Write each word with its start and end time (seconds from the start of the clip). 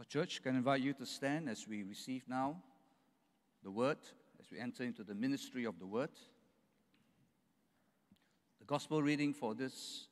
Our 0.00 0.04
church 0.04 0.42
can 0.42 0.56
invite 0.56 0.80
you 0.80 0.94
to 0.94 1.04
stand 1.04 1.46
as 1.50 1.68
we 1.68 1.82
receive 1.82 2.24
now 2.26 2.56
the 3.62 3.70
word, 3.70 3.98
as 4.40 4.50
we 4.50 4.58
enter 4.58 4.82
into 4.82 5.04
the 5.04 5.14
ministry 5.14 5.66
of 5.66 5.78
the 5.78 5.86
word. 5.86 6.08
The 8.60 8.64
gospel 8.64 9.02
reading 9.02 9.34
for 9.34 9.54
this 9.54 10.06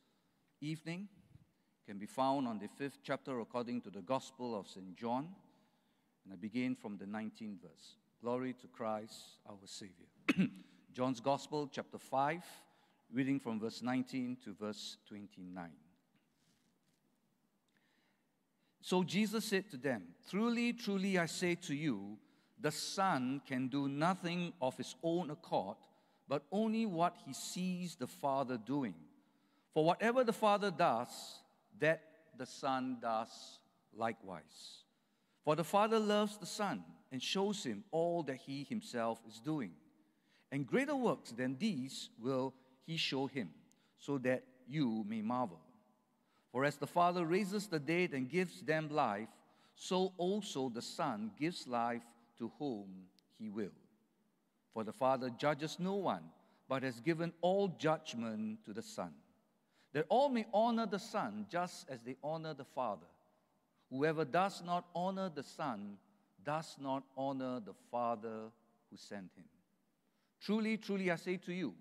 evening 0.60 1.08
can 1.86 1.96
be 1.96 2.04
found 2.04 2.46
on 2.46 2.58
the 2.58 2.68
fifth 2.68 2.98
chapter 3.02 3.40
according 3.40 3.80
to 3.80 3.88
the 3.88 4.02
gospel 4.02 4.54
of 4.54 4.68
St. 4.68 4.94
John. 4.94 5.28
And 6.26 6.34
I 6.34 6.36
begin 6.36 6.74
from 6.74 6.98
the 6.98 7.06
19th 7.06 7.62
verse. 7.62 7.96
Glory 8.20 8.52
to 8.60 8.66
Christ 8.66 9.38
our 9.48 9.56
Savior. 9.64 10.04
John's 10.92 11.20
Gospel, 11.20 11.66
chapter 11.66 11.96
5, 11.96 12.44
reading 13.10 13.40
from 13.40 13.58
verse 13.58 13.80
19 13.80 14.36
to 14.44 14.52
verse 14.52 14.98
29. 15.08 15.70
So 18.80 19.02
Jesus 19.02 19.44
said 19.44 19.70
to 19.70 19.76
them, 19.76 20.02
Truly, 20.30 20.72
truly, 20.72 21.18
I 21.18 21.26
say 21.26 21.54
to 21.56 21.74
you, 21.74 22.18
the 22.60 22.70
Son 22.70 23.40
can 23.46 23.68
do 23.68 23.88
nothing 23.88 24.52
of 24.60 24.76
his 24.76 24.94
own 25.02 25.30
accord, 25.30 25.76
but 26.28 26.44
only 26.50 26.86
what 26.86 27.16
he 27.24 27.32
sees 27.32 27.96
the 27.96 28.06
Father 28.06 28.58
doing. 28.58 28.94
For 29.72 29.84
whatever 29.84 30.24
the 30.24 30.32
Father 30.32 30.70
does, 30.70 31.08
that 31.78 32.02
the 32.36 32.46
Son 32.46 32.98
does 33.00 33.58
likewise. 33.96 34.84
For 35.44 35.56
the 35.56 35.64
Father 35.64 35.98
loves 35.98 36.36
the 36.36 36.46
Son 36.46 36.82
and 37.10 37.22
shows 37.22 37.64
him 37.64 37.84
all 37.90 38.22
that 38.24 38.36
he 38.36 38.64
himself 38.64 39.20
is 39.28 39.40
doing. 39.40 39.72
And 40.50 40.66
greater 40.66 40.96
works 40.96 41.30
than 41.30 41.56
these 41.58 42.10
will 42.20 42.54
he 42.86 42.96
show 42.96 43.26
him, 43.26 43.50
so 43.98 44.18
that 44.18 44.44
you 44.66 45.04
may 45.06 45.22
marvel. 45.22 45.60
For 46.52 46.64
as 46.64 46.76
the 46.76 46.86
Father 46.86 47.26
raises 47.26 47.66
the 47.66 47.78
dead 47.78 48.12
and 48.12 48.28
gives 48.28 48.62
them 48.62 48.88
life, 48.90 49.28
so 49.74 50.12
also 50.16 50.68
the 50.68 50.82
Son 50.82 51.30
gives 51.38 51.66
life 51.66 52.02
to 52.38 52.50
whom 52.58 52.86
he 53.38 53.48
will. 53.48 53.76
For 54.72 54.84
the 54.84 54.92
Father 54.92 55.30
judges 55.30 55.76
no 55.78 55.94
one, 55.94 56.24
but 56.68 56.82
has 56.82 57.00
given 57.00 57.32
all 57.40 57.68
judgment 57.78 58.64
to 58.64 58.72
the 58.72 58.82
Son, 58.82 59.12
that 59.92 60.06
all 60.08 60.28
may 60.28 60.46
honor 60.52 60.86
the 60.86 60.98
Son 60.98 61.46
just 61.50 61.88
as 61.90 62.00
they 62.02 62.16
honor 62.22 62.54
the 62.54 62.64
Father. 62.64 63.06
Whoever 63.90 64.24
does 64.24 64.62
not 64.64 64.84
honor 64.94 65.30
the 65.34 65.42
Son 65.42 65.96
does 66.44 66.76
not 66.80 67.02
honor 67.16 67.60
the 67.60 67.74
Father 67.90 68.50
who 68.90 68.96
sent 68.96 69.30
him. 69.36 69.44
Truly, 70.40 70.76
truly, 70.76 71.10
I 71.10 71.16
say 71.16 71.36
to 71.38 71.52
you, 71.52 71.74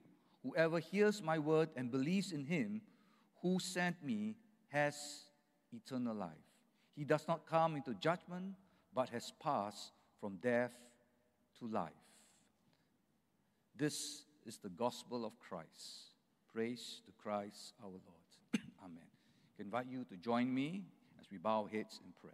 whoever 0.44 0.80
hears 0.80 1.22
my 1.22 1.38
word 1.38 1.70
and 1.76 1.92
believes 1.92 2.32
in 2.32 2.46
him 2.46 2.82
who 3.42 3.60
sent 3.60 4.04
me 4.04 4.36
has 4.70 4.96
eternal 5.72 6.16
life. 6.16 6.32
He 6.96 7.04
does 7.04 7.28
not 7.28 7.46
come 7.46 7.76
into 7.76 7.94
judgment, 7.94 8.56
but 8.94 9.10
has 9.10 9.32
passed 9.42 9.92
from 10.20 10.38
death 10.38 10.74
to 11.60 11.68
life. 11.68 11.92
This 13.76 14.24
is 14.46 14.58
the 14.58 14.70
gospel 14.70 15.26
of 15.26 15.40
Christ. 15.40 16.16
Praise 16.52 17.02
to 17.06 17.12
Christ 17.12 17.74
our 17.84 17.90
Lord. 17.90 18.62
Amen. 18.84 19.04
I 19.60 19.62
invite 19.62 19.88
you 19.88 20.04
to 20.06 20.16
join 20.18 20.52
me 20.52 20.86
as 21.20 21.28
we 21.32 21.38
bow 21.38 21.68
heads 21.72 22.00
in 22.04 22.12
prayer. 22.20 22.34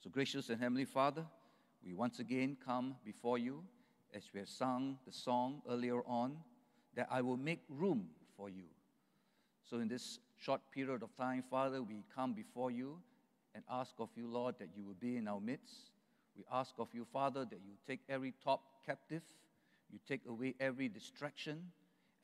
So, 0.00 0.10
gracious 0.10 0.48
and 0.48 0.60
Heavenly 0.60 0.84
Father, 0.84 1.24
we 1.84 1.92
once 1.92 2.18
again 2.18 2.56
come 2.64 2.96
before 3.04 3.38
you 3.38 3.62
as 4.14 4.24
we 4.32 4.40
have 4.40 4.48
sung 4.48 4.98
the 5.06 5.12
song 5.12 5.62
earlier 5.68 6.00
on 6.06 6.36
that 6.94 7.08
I 7.10 7.22
will 7.22 7.36
make 7.36 7.60
room 7.68 8.06
for 8.36 8.48
you. 8.48 8.64
So, 9.68 9.78
in 9.78 9.88
this 9.88 10.18
short 10.38 10.60
period 10.72 11.02
of 11.02 11.16
time, 11.16 11.44
Father, 11.50 11.82
we 11.82 12.04
come 12.14 12.32
before 12.32 12.70
you 12.70 12.98
and 13.54 13.64
ask 13.70 13.94
of 13.98 14.08
you, 14.16 14.26
Lord, 14.26 14.56
that 14.58 14.68
you 14.76 14.84
will 14.84 14.96
be 15.00 15.16
in 15.16 15.28
our 15.28 15.40
midst. 15.40 15.90
We 16.36 16.44
ask 16.52 16.74
of 16.78 16.88
you, 16.92 17.06
Father, 17.12 17.44
that 17.44 17.60
you 17.64 17.72
take 17.86 18.00
every 18.08 18.34
top 18.42 18.62
captive, 18.86 19.22
you 19.90 19.98
take 20.08 20.22
away 20.26 20.54
every 20.60 20.88
distraction, 20.88 21.70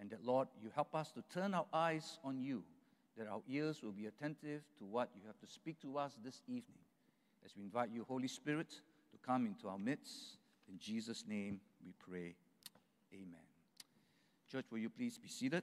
and 0.01 0.11
that, 0.11 0.25
Lord, 0.25 0.49
you 0.63 0.71
help 0.75 0.95
us 0.95 1.11
to 1.13 1.23
turn 1.33 1.55
our 1.55 1.67
eyes 1.73 2.19
on 2.25 2.41
you, 2.41 2.63
that 3.17 3.27
our 3.27 3.43
ears 3.49 3.83
will 3.83 3.93
be 3.93 4.07
attentive 4.07 4.63
to 4.79 4.85
what 4.85 5.11
you 5.15 5.23
have 5.27 5.39
to 5.41 5.53
speak 5.53 5.81
to 5.83 5.99
us 5.99 6.17
this 6.25 6.43
evening. 6.47 6.79
As 7.45 7.57
we 7.57 7.63
invite 7.63 7.91
you, 7.91 8.05
Holy 8.09 8.29
Spirit, 8.29 8.71
to 8.71 9.19
come 9.25 9.47
into 9.47 9.69
our 9.69 9.79
midst. 9.79 10.39
In 10.69 10.79
Jesus' 10.79 11.25
name 11.27 11.61
we 11.85 11.93
pray. 11.99 12.35
Amen. 13.13 13.48
Church, 14.51 14.65
will 14.71 14.79
you 14.79 14.89
please 14.89 15.19
be 15.19 15.29
seated? 15.29 15.63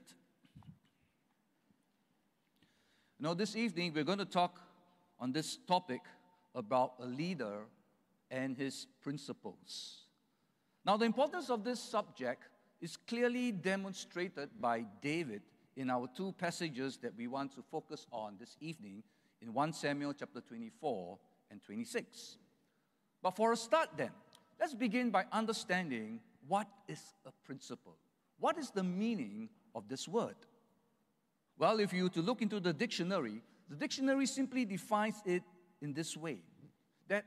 Now, 3.18 3.34
this 3.34 3.56
evening 3.56 3.92
we're 3.92 4.04
going 4.04 4.18
to 4.18 4.24
talk 4.24 4.60
on 5.18 5.32
this 5.32 5.58
topic 5.66 6.02
about 6.54 6.92
a 7.00 7.06
leader 7.06 7.66
and 8.30 8.56
his 8.56 8.86
principles. 9.02 10.04
Now, 10.84 10.96
the 10.96 11.04
importance 11.04 11.50
of 11.50 11.64
this 11.64 11.80
subject 11.80 12.44
is 12.80 12.96
clearly 12.96 13.50
demonstrated 13.50 14.50
by 14.60 14.84
David 15.02 15.42
in 15.76 15.90
our 15.90 16.08
two 16.14 16.32
passages 16.38 16.96
that 16.98 17.16
we 17.16 17.26
want 17.26 17.56
to 17.56 17.62
focus 17.62 18.06
on 18.12 18.36
this 18.38 18.56
evening 18.60 19.02
in 19.42 19.52
1 19.52 19.72
Samuel 19.72 20.12
chapter 20.12 20.40
24 20.40 21.18
and 21.50 21.60
26. 21.60 22.36
But 23.20 23.32
for 23.32 23.50
a 23.50 23.56
start, 23.56 23.88
then, 23.96 24.10
let's 24.60 24.74
begin 24.74 25.10
by 25.10 25.24
understanding 25.32 26.20
what 26.46 26.68
is 26.86 27.02
a 27.26 27.32
principle. 27.44 27.96
What 28.38 28.58
is 28.58 28.70
the 28.70 28.82
meaning 28.82 29.48
of 29.74 29.88
this 29.88 30.06
word? 30.06 30.36
Well, 31.58 31.80
if 31.80 31.92
you 31.92 32.04
were 32.04 32.10
to 32.10 32.22
look 32.22 32.42
into 32.42 32.60
the 32.60 32.72
dictionary, 32.72 33.42
the 33.68 33.76
dictionary 33.76 34.26
simply 34.26 34.64
defines 34.64 35.22
it 35.24 35.42
in 35.80 35.92
this 35.92 36.16
way 36.16 36.38
that 37.08 37.24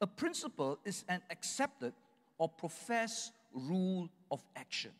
a 0.00 0.06
principle 0.06 0.78
is 0.84 1.04
an 1.08 1.22
accepted 1.30 1.92
or 2.38 2.48
professed 2.48 3.32
rule 3.52 4.08
of 4.30 4.44
action. 4.54 4.92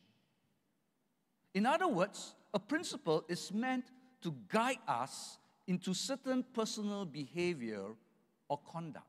In 1.55 1.67
other 1.67 1.89
words, 1.89 2.35
a 2.55 2.59
principle 2.59 3.25
is 3.29 3.53
meant 3.53 3.85
to 4.23 4.35
guide 4.49 4.79
us 4.89 5.39
into 5.67 5.95
certain 5.95 6.45
personal 6.55 7.05
behavior 7.05 7.85
or 8.49 8.59
conduct. 8.71 9.07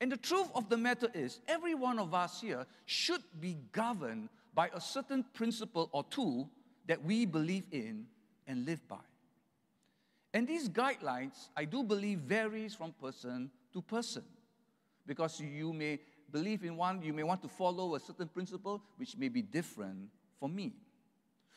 And 0.00 0.10
the 0.10 0.16
truth 0.16 0.48
of 0.54 0.68
the 0.68 0.76
matter 0.76 1.08
is, 1.14 1.40
every 1.48 1.74
one 1.74 1.98
of 1.98 2.14
us 2.14 2.40
here 2.40 2.66
should 2.86 3.22
be 3.40 3.56
governed 3.72 4.28
by 4.54 4.70
a 4.74 4.80
certain 4.80 5.24
principle 5.34 5.88
or 5.92 6.04
two 6.04 6.48
that 6.86 7.02
we 7.02 7.26
believe 7.26 7.64
in 7.72 8.06
and 8.46 8.64
live 8.66 8.86
by. 8.88 8.96
And 10.32 10.46
these 10.46 10.68
guidelines, 10.68 11.48
I 11.56 11.64
do 11.64 11.82
believe, 11.82 12.20
varies 12.20 12.74
from 12.74 12.92
person 12.92 13.50
to 13.72 13.82
person. 13.82 14.24
Because 15.06 15.40
you 15.40 15.72
may 15.72 16.00
believe 16.30 16.64
in 16.64 16.76
one, 16.76 17.02
you 17.02 17.12
may 17.12 17.22
want 17.22 17.42
to 17.42 17.48
follow 17.48 17.94
a 17.94 18.00
certain 18.00 18.28
principle 18.28 18.82
which 18.96 19.16
may 19.16 19.28
be 19.28 19.42
different 19.42 20.08
for 20.40 20.48
me. 20.48 20.72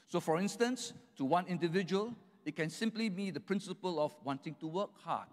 So, 0.08 0.20
for 0.20 0.40
instance, 0.40 0.94
to 1.18 1.26
one 1.26 1.48
individual, 1.48 2.14
it 2.46 2.56
can 2.56 2.70
simply 2.70 3.10
be 3.10 3.32
the 3.32 3.40
principle 3.40 4.00
of 4.00 4.16
wanting 4.24 4.56
to 4.60 4.68
work 4.68 4.92
hard, 5.04 5.28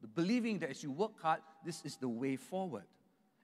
the 0.00 0.06
believing 0.06 0.58
that 0.60 0.70
as 0.70 0.82
you 0.82 0.92
work 0.92 1.20
hard, 1.20 1.40
this 1.64 1.82
is 1.84 1.96
the 1.96 2.08
way 2.08 2.36
forward. 2.36 2.84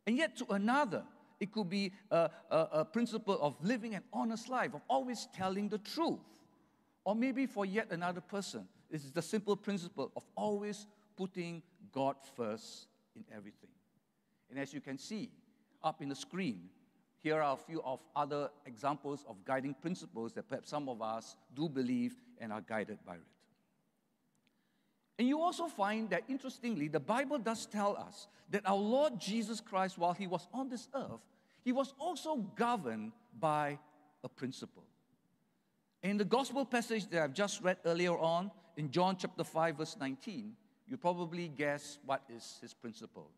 And 0.06 0.16
yet, 0.16 0.36
to 0.36 0.46
another, 0.52 1.02
it 1.44 1.52
could 1.52 1.68
be 1.68 1.92
a, 2.10 2.30
a, 2.50 2.58
a 2.80 2.84
principle 2.84 3.38
of 3.40 3.54
living 3.62 3.94
an 3.94 4.02
honest 4.12 4.48
life, 4.48 4.74
of 4.74 4.82
always 4.88 5.28
telling 5.32 5.68
the 5.68 5.78
truth. 5.78 6.18
Or 7.04 7.14
maybe 7.14 7.46
for 7.46 7.64
yet 7.64 7.88
another 7.90 8.20
person, 8.20 8.66
is 8.90 9.10
the 9.10 9.22
simple 9.22 9.56
principle 9.56 10.10
of 10.16 10.24
always 10.36 10.86
putting 11.16 11.62
God 11.92 12.16
first 12.36 12.86
in 13.14 13.24
everything. 13.30 13.70
And 14.50 14.58
as 14.58 14.72
you 14.72 14.80
can 14.80 14.98
see 14.98 15.30
up 15.82 16.00
in 16.00 16.08
the 16.08 16.14
screen, 16.14 16.70
here 17.18 17.42
are 17.42 17.54
a 17.54 17.56
few 17.56 17.82
of 17.82 18.00
other 18.14 18.50
examples 18.66 19.24
of 19.28 19.44
guiding 19.44 19.74
principles 19.74 20.32
that 20.34 20.48
perhaps 20.48 20.70
some 20.70 20.88
of 20.88 21.02
us 21.02 21.36
do 21.54 21.68
believe 21.68 22.14
and 22.38 22.52
are 22.52 22.60
guided 22.60 22.98
by 23.06 23.14
it. 23.14 23.20
And 25.18 25.28
you 25.28 25.40
also 25.40 25.68
find 25.68 26.10
that, 26.10 26.22
interestingly, 26.28 26.88
the 26.88 27.00
Bible 27.00 27.38
does 27.38 27.66
tell 27.66 27.96
us 27.96 28.26
that 28.50 28.62
our 28.66 28.76
Lord 28.76 29.20
Jesus 29.20 29.60
Christ, 29.60 29.96
while 29.96 30.12
he 30.12 30.26
was 30.26 30.46
on 30.52 30.68
this 30.68 30.88
earth, 30.94 31.20
he 31.64 31.72
was 31.72 31.94
also 31.98 32.36
governed 32.36 33.12
by 33.40 33.78
a 34.22 34.28
principle. 34.28 34.84
In 36.02 36.18
the 36.18 36.24
gospel 36.24 36.66
passage 36.66 37.08
that 37.08 37.22
I've 37.22 37.32
just 37.32 37.62
read 37.62 37.78
earlier 37.86 38.16
on, 38.18 38.50
in 38.76 38.90
John 38.90 39.16
chapter 39.16 39.42
5, 39.42 39.78
verse 39.78 39.96
19, 39.98 40.52
you 40.86 40.96
probably 40.98 41.48
guess 41.48 41.98
what 42.04 42.22
is 42.28 42.58
his 42.60 42.74
principle. 42.74 43.30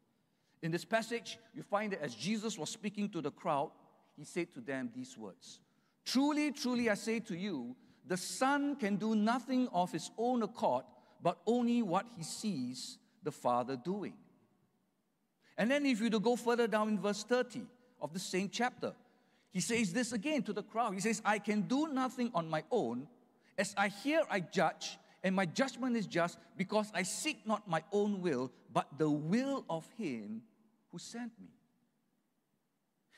In 0.63 0.73
this 0.73 0.85
passage, 0.85 1.39
you 1.55 1.63
find 1.63 1.93
that 1.93 2.03
as 2.03 2.15
Jesus 2.15 2.59
was 2.59 2.71
speaking 2.71 3.09
to 3.11 3.21
the 3.21 3.31
crowd, 3.31 3.71
he 4.17 4.25
said 4.25 4.53
to 4.55 4.61
them 4.61 4.91
these 4.95 5.17
words 5.17 5.61
Truly, 6.05 6.51
truly, 6.51 6.91
I 6.91 6.95
say 6.95 7.21
to 7.21 7.37
you, 7.37 7.77
the 8.07 8.17
Son 8.17 8.75
can 8.77 8.97
do 8.97 9.15
nothing 9.15 9.69
of 9.73 9.93
his 9.93 10.11
own 10.19 10.43
accord 10.43 10.85
but 11.23 11.39
only 11.47 11.83
what 11.83 12.07
he 12.17 12.23
sees 12.23 12.99
the 13.23 13.33
Father 13.33 13.77
doing. 13.77 14.15
And 15.59 15.71
then, 15.71 15.87
if 15.87 16.01
you 16.01 16.11
to 16.11 16.21
go 16.21 16.37
further 16.37 16.67
down 16.67 16.89
in 16.89 16.99
verse 17.01 17.23
30 17.25 17.63
of 18.01 18.13
the 18.13 18.19
same 18.19 18.49
chapter, 18.49 18.93
he 19.53 19.61
says 19.61 19.93
this 19.93 20.13
again 20.13 20.43
to 20.43 20.53
the 20.53 20.63
crowd. 20.63 20.95
He 20.95 21.01
says, 21.01 21.23
I 21.25 21.39
can 21.39 21.63
do 21.63 21.89
nothing 21.89 22.31
on 22.35 22.49
my 22.49 22.63
own. 22.71 23.09
As 23.57 23.75
I 23.77 23.89
hear, 23.89 24.23
I 24.31 24.41
judge, 24.41 24.99
and 25.23 25.35
my 25.35 25.47
judgment 25.47 25.97
is 25.97 26.07
just 26.07 26.39
because 26.57 26.91
I 26.95 27.03
seek 27.03 27.47
not 27.47 27.69
my 27.69 27.83
own 27.91 28.21
will, 28.21 28.53
but 28.73 28.87
the 28.99 29.09
will 29.09 29.65
of 29.71 29.89
him 29.97 30.43
who 30.93 30.99
sent 30.99 31.33
me. 31.41 31.49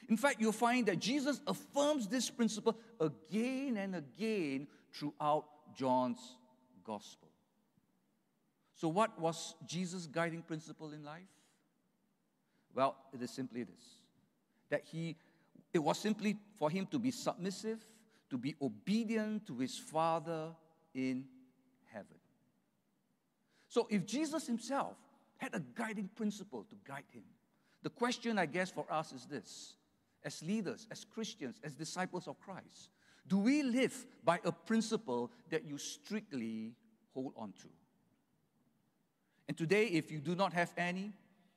In 0.09 0.17
fact, 0.17 0.41
you'll 0.41 0.53
find 0.53 0.87
that 0.87 1.01
Jesus 1.01 1.41
affirms 1.47 2.07
this 2.07 2.31
principle 2.31 2.79
again 3.01 3.77
and 3.77 3.97
again 3.97 4.69
throughout 4.95 5.45
John's 5.77 6.37
gospel. 6.85 7.29
So, 8.75 8.89
what 8.89 9.19
was 9.21 9.55
Jesus' 9.67 10.07
guiding 10.07 10.43
principle 10.43 10.93
in 10.93 11.05
life? 11.05 11.27
Well, 12.75 12.97
it 13.13 13.21
is 13.21 13.31
simply 13.31 13.65
this 13.65 13.98
that 14.71 14.83
he, 14.85 15.17
it 15.73 15.79
was 15.79 15.99
simply 15.99 16.37
for 16.59 16.71
him 16.71 16.87
to 16.87 16.99
be 16.99 17.11
submissive, 17.11 17.85
to 18.31 18.39
be 18.39 18.55
obedient 18.61 19.47
to 19.47 19.59
his 19.59 19.79
Father 19.79 20.49
in 20.95 21.25
heaven. 21.93 22.17
So, 23.69 23.87
if 23.91 24.07
Jesus 24.07 24.47
himself 24.47 24.97
had 25.37 25.55
a 25.55 25.61
guiding 25.75 26.09
principle 26.15 26.65
to 26.65 26.77
guide 26.87 27.05
him, 27.13 27.25
the 27.83 27.91
question, 27.91 28.39
I 28.39 28.47
guess, 28.47 28.71
for 28.71 28.87
us 28.91 29.13
is 29.13 29.27
this 29.27 29.75
as 30.25 30.43
leaders, 30.43 30.87
as 30.91 31.05
Christians, 31.05 31.61
as 31.63 31.75
disciples 31.75 32.27
of 32.27 32.41
Christ, 32.41 32.91
do 33.27 33.39
we 33.39 33.63
live 33.63 34.07
by 34.25 34.41
a 34.45 34.51
principle 34.51 35.31
that 35.51 35.65
you 35.65 35.79
strictly 35.79 36.73
hold 37.15 37.35
on 37.37 37.53
to? 37.63 37.69
And 39.47 39.57
today, 39.57 39.87
if 39.87 40.11
you 40.11 40.19
do 40.19 40.35
not 40.35 40.53
have 40.53 40.73
any, 40.77 41.13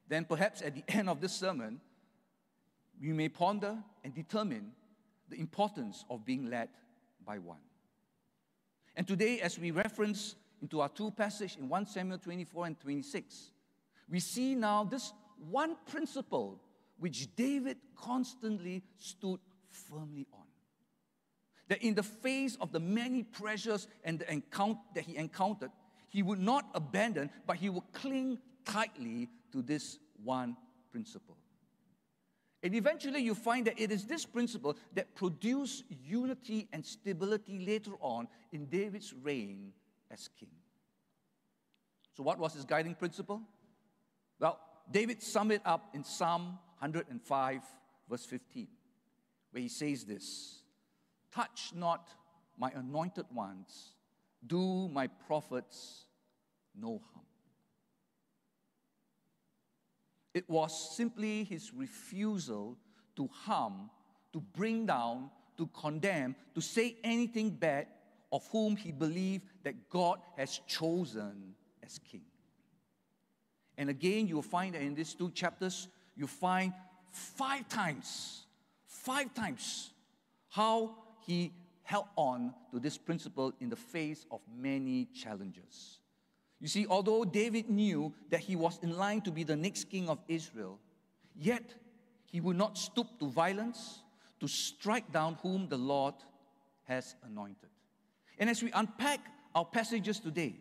then 0.07 0.25
perhaps 0.25 0.61
at 0.61 0.75
the 0.75 0.83
end 0.89 1.09
of 1.09 1.21
this 1.21 1.33
sermon, 1.33 1.79
you 3.01 3.15
may 3.15 3.27
ponder 3.27 3.77
and 4.03 4.13
determine 4.13 4.71
the 5.27 5.39
importance 5.39 6.05
of 6.09 6.23
being 6.23 6.49
led 6.49 6.69
by 7.25 7.39
one. 7.39 7.57
And 8.95 9.07
today, 9.07 9.39
as 9.39 9.57
we 9.57 9.71
reference 9.71 10.35
into 10.61 10.81
our 10.81 10.89
two 10.89 11.09
passages 11.11 11.57
in 11.59 11.67
1 11.67 11.87
Samuel 11.87 12.19
24 12.19 12.67
and 12.67 12.79
26, 12.79 13.51
we 14.07 14.19
see 14.19 14.53
now 14.53 14.83
this 14.83 15.13
one 15.49 15.75
principle 15.89 16.61
which 16.99 17.35
David 17.35 17.77
constantly 17.95 18.83
stood 18.97 19.39
firmly 19.71 20.27
on. 20.31 20.45
That 21.69 21.81
in 21.81 21.95
the 21.95 22.03
face 22.03 22.57
of 22.61 22.71
the 22.71 22.79
many 22.79 23.23
pressures 23.23 23.87
and 24.03 24.19
the 24.19 24.31
encounter 24.31 24.81
that 24.93 25.05
he 25.05 25.15
encountered, 25.15 25.71
he 26.09 26.21
would 26.21 26.39
not 26.39 26.69
abandon, 26.75 27.31
but 27.47 27.55
he 27.55 27.69
would 27.69 27.91
cling 27.93 28.37
tightly 28.65 29.29
to 29.53 29.63
this 29.63 29.97
one 30.23 30.55
principle. 30.91 31.37
And 32.63 32.75
eventually 32.75 33.21
you 33.21 33.33
find 33.33 33.65
that 33.67 33.79
it 33.79 33.91
is 33.91 34.05
this 34.05 34.25
principle 34.25 34.77
that 34.93 35.15
produced 35.15 35.83
unity 35.89 36.67
and 36.71 36.85
stability 36.85 37.59
later 37.65 37.93
on 37.99 38.27
in 38.51 38.67
David's 38.67 39.13
reign 39.13 39.73
as 40.11 40.29
king. 40.39 40.49
So, 42.15 42.23
what 42.23 42.37
was 42.37 42.53
his 42.53 42.65
guiding 42.65 42.93
principle? 42.93 43.41
Well, 44.39 44.59
David 44.91 45.23
summed 45.23 45.53
it 45.53 45.61
up 45.65 45.89
in 45.93 46.03
Psalm 46.03 46.59
105, 46.79 47.61
verse 48.09 48.25
15, 48.25 48.67
where 49.51 49.61
he 49.61 49.69
says 49.69 50.03
this 50.03 50.61
Touch 51.31 51.71
not 51.73 52.09
my 52.57 52.69
anointed 52.75 53.25
ones, 53.33 53.95
do 54.45 54.87
my 54.89 55.07
prophets 55.07 56.05
no 56.79 57.01
harm. 57.13 57.25
It 60.33 60.49
was 60.49 60.95
simply 60.95 61.43
his 61.43 61.73
refusal 61.73 62.77
to 63.15 63.27
harm, 63.27 63.89
to 64.33 64.39
bring 64.39 64.85
down, 64.85 65.29
to 65.57 65.67
condemn, 65.67 66.35
to 66.55 66.61
say 66.61 66.95
anything 67.03 67.49
bad 67.49 67.87
of 68.31 68.47
whom 68.51 68.75
he 68.75 68.91
believed 68.91 69.45
that 69.63 69.89
God 69.89 70.19
has 70.37 70.61
chosen 70.67 71.55
as 71.83 71.99
king. 71.99 72.21
And 73.77 73.89
again, 73.89 74.27
you'll 74.27 74.41
find 74.41 74.75
that 74.75 74.81
in 74.81 74.95
these 74.95 75.13
two 75.13 75.31
chapters, 75.31 75.87
you 76.15 76.27
find 76.27 76.73
five 77.11 77.67
times, 77.67 78.45
five 78.85 79.33
times, 79.33 79.91
how 80.49 80.95
he 81.25 81.51
held 81.83 82.05
on 82.15 82.53
to 82.71 82.79
this 82.79 82.97
principle 82.97 83.53
in 83.59 83.69
the 83.69 83.75
face 83.75 84.25
of 84.31 84.39
many 84.55 85.05
challenges. 85.13 86.00
You 86.61 86.67
see, 86.67 86.85
although 86.87 87.25
David 87.25 87.69
knew 87.69 88.13
that 88.29 88.39
he 88.39 88.55
was 88.55 88.79
in 88.83 88.95
line 88.95 89.21
to 89.21 89.31
be 89.31 89.43
the 89.43 89.55
next 89.55 89.85
king 89.85 90.07
of 90.07 90.19
Israel, 90.27 90.79
yet 91.35 91.73
he 92.27 92.39
would 92.39 92.55
not 92.55 92.77
stoop 92.77 93.07
to 93.19 93.29
violence 93.29 94.03
to 94.39 94.47
strike 94.47 95.11
down 95.11 95.37
whom 95.41 95.67
the 95.67 95.77
Lord 95.77 96.13
has 96.83 97.15
anointed. 97.23 97.69
And 98.37 98.47
as 98.49 98.61
we 98.61 98.71
unpack 98.73 99.19
our 99.55 99.65
passages 99.65 100.19
today, 100.19 100.55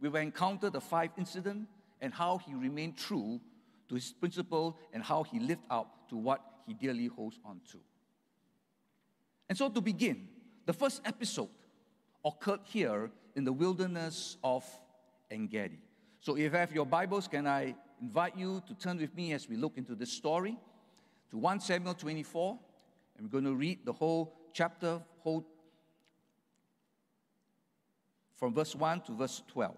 we 0.00 0.08
will 0.08 0.20
encounter 0.20 0.70
the 0.70 0.80
five 0.80 1.10
incidents 1.18 1.68
and 2.00 2.14
how 2.14 2.38
he 2.38 2.54
remained 2.54 2.96
true 2.96 3.40
to 3.88 3.94
his 3.94 4.12
principle 4.12 4.78
and 4.92 5.02
how 5.02 5.22
he 5.22 5.38
lived 5.38 5.64
up 5.70 6.08
to 6.08 6.16
what 6.16 6.40
he 6.66 6.72
dearly 6.72 7.06
holds 7.06 7.38
on 7.44 7.60
to. 7.72 7.78
And 9.48 9.56
so, 9.56 9.68
to 9.68 9.80
begin, 9.80 10.28
the 10.64 10.72
first 10.72 11.02
episode 11.04 11.48
occurred 12.24 12.60
here 12.64 13.10
in 13.34 13.44
the 13.44 13.52
wilderness 13.52 14.38
of 14.42 14.64
Engedi. 15.30 15.78
So, 16.20 16.36
if 16.36 16.42
you 16.42 16.50
have 16.50 16.72
your 16.72 16.86
Bibles, 16.86 17.28
can 17.28 17.46
I 17.46 17.74
invite 18.00 18.36
you 18.36 18.62
to 18.66 18.74
turn 18.74 18.98
with 18.98 19.14
me 19.14 19.32
as 19.32 19.48
we 19.48 19.56
look 19.56 19.78
into 19.78 19.94
this 19.94 20.12
story 20.12 20.56
to 21.30 21.38
1 21.38 21.60
Samuel 21.60 21.94
24, 21.94 22.58
and 23.16 23.26
we're 23.26 23.40
going 23.40 23.44
to 23.44 23.54
read 23.54 23.84
the 23.84 23.92
whole 23.92 24.34
chapter, 24.52 25.00
whole 25.20 25.46
from 28.36 28.52
verse 28.52 28.74
1 28.74 29.00
to 29.02 29.12
verse 29.12 29.42
12. 29.48 29.74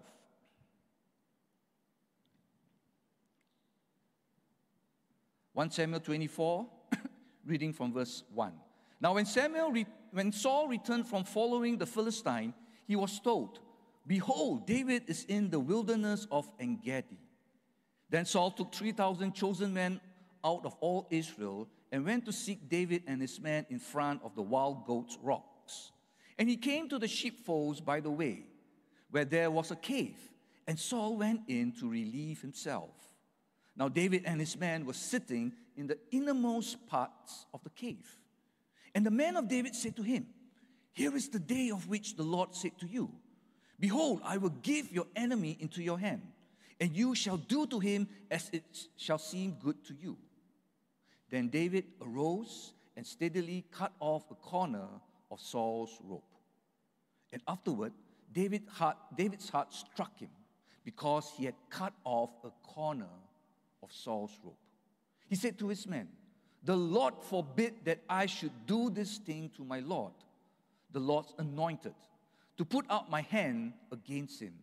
One 5.53 5.71
Samuel 5.71 5.99
24, 5.99 6.65
reading 7.45 7.73
from 7.73 7.93
verse 7.93 8.23
1. 8.33 8.53
Now, 9.01 9.15
when 9.15 9.25
Samuel, 9.25 9.71
re- 9.71 9.85
when 10.11 10.31
Saul 10.31 10.67
returned 10.67 11.07
from 11.07 11.23
following 11.23 11.77
the 11.77 11.85
Philistine, 11.85 12.53
he 12.85 12.95
was 12.95 13.19
told, 13.19 13.59
Behold, 14.09 14.65
David 14.65 15.03
is 15.05 15.23
in 15.25 15.51
the 15.51 15.59
wilderness 15.59 16.25
of 16.31 16.49
Engedi. 16.59 17.19
Then 18.09 18.25
Saul 18.25 18.49
took 18.49 18.73
3,000 18.73 19.33
chosen 19.35 19.71
men 19.71 20.01
out 20.43 20.65
of 20.65 20.75
all 20.79 21.05
Israel 21.11 21.67
and 21.91 22.03
went 22.03 22.25
to 22.25 22.33
seek 22.33 22.67
David 22.67 23.03
and 23.05 23.21
his 23.21 23.39
men 23.39 23.67
in 23.69 23.77
front 23.77 24.23
of 24.23 24.33
the 24.33 24.41
wild 24.41 24.87
goats' 24.87 25.19
rocks. 25.21 25.91
And 26.39 26.49
he 26.49 26.57
came 26.57 26.89
to 26.89 26.97
the 26.97 27.07
sheepfolds 27.07 27.81
by 27.81 27.99
the 27.99 28.09
way, 28.09 28.47
where 29.11 29.25
there 29.25 29.51
was 29.51 29.69
a 29.69 29.75
cave, 29.75 30.17
and 30.65 30.79
Saul 30.79 31.15
went 31.15 31.41
in 31.47 31.71
to 31.73 31.87
relieve 31.87 32.41
himself. 32.41 32.95
Now 33.77 33.89
David 33.89 34.23
and 34.25 34.39
his 34.39 34.57
men 34.57 34.87
were 34.87 34.93
sitting 34.93 35.53
in 35.77 35.85
the 35.85 35.99
innermost 36.09 36.87
parts 36.87 37.45
of 37.53 37.63
the 37.63 37.69
cave. 37.69 38.17
And 38.95 39.05
the 39.05 39.11
men 39.11 39.37
of 39.37 39.47
David 39.47 39.75
said 39.75 39.95
to 39.97 40.01
him, 40.01 40.25
Here 40.93 41.15
is 41.15 41.29
the 41.29 41.37
day 41.37 41.69
of 41.69 41.87
which 41.87 42.15
the 42.15 42.23
Lord 42.23 42.55
said 42.55 42.71
to 42.79 42.87
you, 42.87 43.11
Behold, 43.79 44.21
I 44.23 44.37
will 44.37 44.53
give 44.61 44.91
your 44.91 45.07
enemy 45.15 45.57
into 45.59 45.81
your 45.81 45.97
hand, 45.97 46.21
and 46.79 46.95
you 46.95 47.15
shall 47.15 47.37
do 47.37 47.65
to 47.67 47.79
him 47.79 48.07
as 48.29 48.49
it 48.51 48.87
shall 48.97 49.17
seem 49.17 49.55
good 49.61 49.83
to 49.85 49.93
you. 49.93 50.17
Then 51.29 51.47
David 51.47 51.85
arose 52.01 52.73
and 52.97 53.05
steadily 53.05 53.65
cut 53.71 53.93
off 53.99 54.29
a 54.31 54.35
corner 54.35 54.87
of 55.31 55.39
Saul's 55.39 55.97
robe. 56.03 56.21
And 57.31 57.41
afterward, 57.47 57.93
David 58.33 58.63
heart, 58.69 58.97
David's 59.15 59.49
heart 59.49 59.73
struck 59.73 60.17
him 60.17 60.29
because 60.83 61.31
he 61.37 61.45
had 61.45 61.55
cut 61.69 61.93
off 62.03 62.31
a 62.43 62.49
corner 62.67 63.09
of 63.81 63.91
Saul's 63.93 64.37
robe. 64.43 64.53
He 65.27 65.35
said 65.35 65.57
to 65.59 65.67
his 65.67 65.87
men, 65.87 66.09
The 66.63 66.75
Lord 66.75 67.13
forbid 67.21 67.85
that 67.85 67.99
I 68.09 68.25
should 68.25 68.65
do 68.65 68.89
this 68.89 69.17
thing 69.17 69.51
to 69.55 69.63
my 69.63 69.79
Lord, 69.79 70.13
the 70.91 70.99
Lord's 70.99 71.33
anointed 71.37 71.93
to 72.59 72.65
put 72.65 72.85
out 72.89 73.09
my 73.09 73.21
hand 73.21 73.71
against 73.89 74.41
him, 74.41 74.53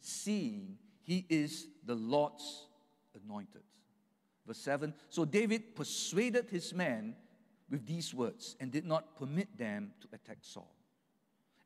seeing 0.00 0.76
he 1.02 1.24
is 1.28 1.68
the 1.86 1.94
Lord's 1.94 2.66
anointed. 3.24 3.62
Verse 4.44 4.58
7 4.58 4.92
So 5.08 5.24
David 5.24 5.76
persuaded 5.76 6.50
his 6.50 6.74
men 6.74 7.14
with 7.70 7.86
these 7.86 8.12
words 8.12 8.56
and 8.58 8.72
did 8.72 8.84
not 8.84 9.16
permit 9.16 9.56
them 9.56 9.92
to 10.00 10.08
attack 10.12 10.38
Saul. 10.40 10.68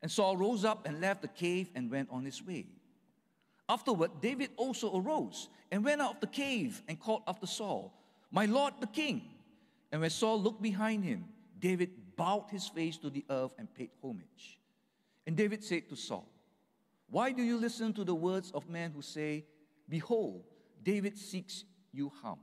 And 0.03 0.11
Saul 0.11 0.37
rose 0.37 0.63
up 0.63 0.87
and 0.87 1.01
left 1.01 1.23
the 1.23 1.29
cave 1.29 1.71
and 1.75 1.91
went 1.91 2.11
on 2.11 2.23
his 2.23 2.47
way. 2.47 2.67
Afterward, 3.67 4.11
David 4.21 4.51
also 4.59 4.95
arose 4.95 5.49
and 5.73 5.83
went 5.83 6.03
out 6.03 6.17
of 6.17 6.21
the 6.21 6.27
cave 6.27 6.83
and 6.87 7.01
called 7.01 7.23
after 7.27 7.47
Saul, 7.47 7.95
My 8.31 8.45
Lord 8.45 8.75
the 8.81 8.89
king. 8.89 9.23
And 9.91 10.03
when 10.03 10.11
Saul 10.11 10.39
looked 10.39 10.61
behind 10.61 11.03
him, 11.03 11.25
David 11.59 11.93
bowed 12.15 12.49
his 12.51 12.69
face 12.69 12.99
to 12.99 13.09
the 13.09 13.25
earth 13.31 13.55
and 13.59 13.73
paid 13.73 13.89
homage. 14.03 14.59
And 15.29 15.37
David 15.37 15.63
said 15.63 15.91
to 15.91 15.95
Saul, 15.95 16.27
Why 17.11 17.33
do 17.33 17.43
you 17.43 17.59
listen 17.59 17.93
to 17.93 18.03
the 18.03 18.15
words 18.15 18.51
of 18.53 18.67
men 18.71 18.93
who 18.93 19.03
say, 19.03 19.45
Behold, 19.87 20.43
David 20.83 21.19
seeks 21.19 21.65
you 21.93 22.11
harm? 22.23 22.39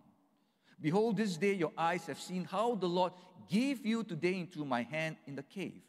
Behold, 0.80 1.18
this 1.18 1.36
day 1.36 1.54
your 1.54 1.72
eyes 1.76 2.06
have 2.06 2.20
seen 2.20 2.44
how 2.46 2.76
the 2.76 2.88
Lord 2.88 3.14
gave 3.50 3.84
you 3.84 4.04
today 4.04 4.40
into 4.40 4.64
my 4.64 4.84
hand 4.84 5.16
in 5.26 5.36
the 5.36 5.42
cave. 5.42 5.82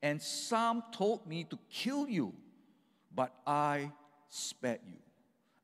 and 0.00 0.22
some 0.22 0.84
told 0.92 1.26
me 1.26 1.42
to 1.42 1.58
kill 1.68 2.06
you, 2.06 2.32
but 3.12 3.32
I 3.44 3.90
spared 4.28 4.78
you. 4.86 4.98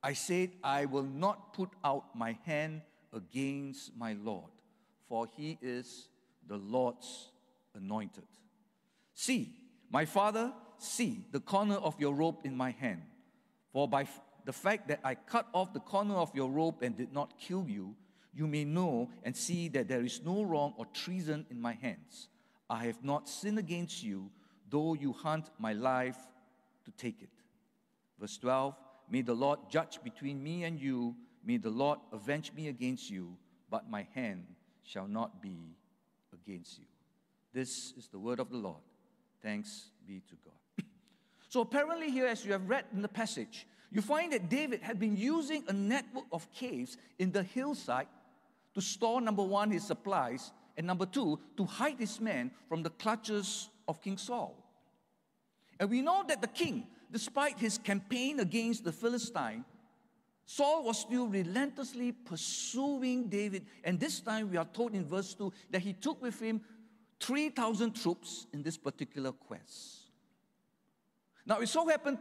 I 0.02 0.14
said, 0.14 0.50
I 0.64 0.86
will 0.86 1.04
not 1.04 1.52
put 1.52 1.68
out 1.84 2.16
my 2.16 2.36
hand 2.44 2.82
against 3.12 3.96
my 3.96 4.14
Lord, 4.14 4.50
for 5.08 5.28
he 5.36 5.56
is 5.62 6.08
the 6.48 6.56
Lord's 6.56 7.30
anointed. 7.76 8.26
See, 9.14 9.54
my 9.88 10.04
father, 10.04 10.52
see 10.82 11.24
the 11.32 11.40
corner 11.40 11.76
of 11.76 11.98
your 11.98 12.14
robe 12.14 12.38
in 12.44 12.56
my 12.56 12.70
hand. 12.70 13.02
For 13.72 13.88
by 13.88 14.06
the 14.44 14.52
fact 14.52 14.88
that 14.88 15.00
I 15.04 15.14
cut 15.14 15.46
off 15.52 15.72
the 15.72 15.80
corner 15.80 16.14
of 16.14 16.34
your 16.34 16.50
robe 16.50 16.82
and 16.82 16.96
did 16.96 17.12
not 17.12 17.38
kill 17.38 17.66
you, 17.68 17.94
you 18.32 18.46
may 18.46 18.64
know 18.64 19.10
and 19.24 19.36
see 19.36 19.68
that 19.68 19.88
there 19.88 20.04
is 20.04 20.20
no 20.24 20.42
wrong 20.42 20.74
or 20.76 20.86
treason 20.86 21.46
in 21.50 21.60
my 21.60 21.72
hands. 21.72 22.28
I 22.68 22.84
have 22.86 23.02
not 23.02 23.28
sinned 23.28 23.58
against 23.58 24.02
you, 24.02 24.30
though 24.68 24.94
you 24.94 25.12
hunt 25.12 25.50
my 25.58 25.72
life 25.72 26.18
to 26.84 26.90
take 26.92 27.22
it. 27.22 27.30
Verse 28.18 28.38
12 28.38 28.74
May 29.10 29.22
the 29.22 29.34
Lord 29.34 29.58
judge 29.68 29.98
between 30.04 30.42
me 30.42 30.64
and 30.64 30.80
you. 30.80 31.16
May 31.44 31.56
the 31.56 31.70
Lord 31.70 31.98
avenge 32.12 32.52
me 32.52 32.68
against 32.68 33.10
you, 33.10 33.36
but 33.68 33.90
my 33.90 34.06
hand 34.14 34.44
shall 34.84 35.08
not 35.08 35.42
be 35.42 35.74
against 36.32 36.78
you. 36.78 36.84
This 37.52 37.92
is 37.98 38.08
the 38.08 38.18
word 38.18 38.38
of 38.38 38.50
the 38.50 38.56
Lord. 38.56 38.82
Thanks 39.42 39.90
be 40.10 40.22
to 40.28 40.34
God. 40.44 40.86
so, 41.48 41.60
apparently, 41.60 42.10
here, 42.10 42.26
as 42.26 42.44
you 42.44 42.52
have 42.52 42.68
read 42.68 42.84
in 42.92 43.00
the 43.00 43.08
passage, 43.08 43.66
you 43.92 44.02
find 44.02 44.32
that 44.32 44.48
David 44.48 44.82
had 44.82 44.98
been 44.98 45.16
using 45.16 45.64
a 45.68 45.72
network 45.72 46.24
of 46.32 46.52
caves 46.52 46.96
in 47.18 47.30
the 47.30 47.42
hillside 47.42 48.08
to 48.74 48.80
store, 48.80 49.20
number 49.20 49.42
one, 49.42 49.70
his 49.70 49.84
supplies, 49.84 50.52
and 50.76 50.86
number 50.86 51.06
two, 51.06 51.38
to 51.56 51.64
hide 51.64 51.98
his 51.98 52.20
men 52.20 52.50
from 52.68 52.82
the 52.82 52.90
clutches 52.90 53.68
of 53.86 54.00
King 54.00 54.16
Saul. 54.16 54.56
And 55.78 55.90
we 55.90 56.02
know 56.02 56.24
that 56.28 56.40
the 56.40 56.48
king, 56.48 56.86
despite 57.10 57.58
his 57.58 57.78
campaign 57.78 58.40
against 58.40 58.84
the 58.84 58.92
Philistine, 58.92 59.64
Saul 60.44 60.84
was 60.84 60.98
still 60.98 61.26
relentlessly 61.28 62.12
pursuing 62.12 63.28
David. 63.28 63.66
And 63.84 63.98
this 63.98 64.20
time 64.20 64.50
we 64.50 64.56
are 64.56 64.64
told 64.64 64.94
in 64.94 65.04
verse 65.06 65.34
2 65.34 65.52
that 65.70 65.80
he 65.80 65.92
took 65.92 66.20
with 66.20 66.40
him 66.40 66.60
3,000 67.20 67.94
troops 67.94 68.46
in 68.52 68.62
this 68.62 68.76
particular 68.76 69.32
quest. 69.32 69.99
Now, 71.50 71.58
it 71.58 71.68
so 71.68 71.84
happened, 71.88 72.18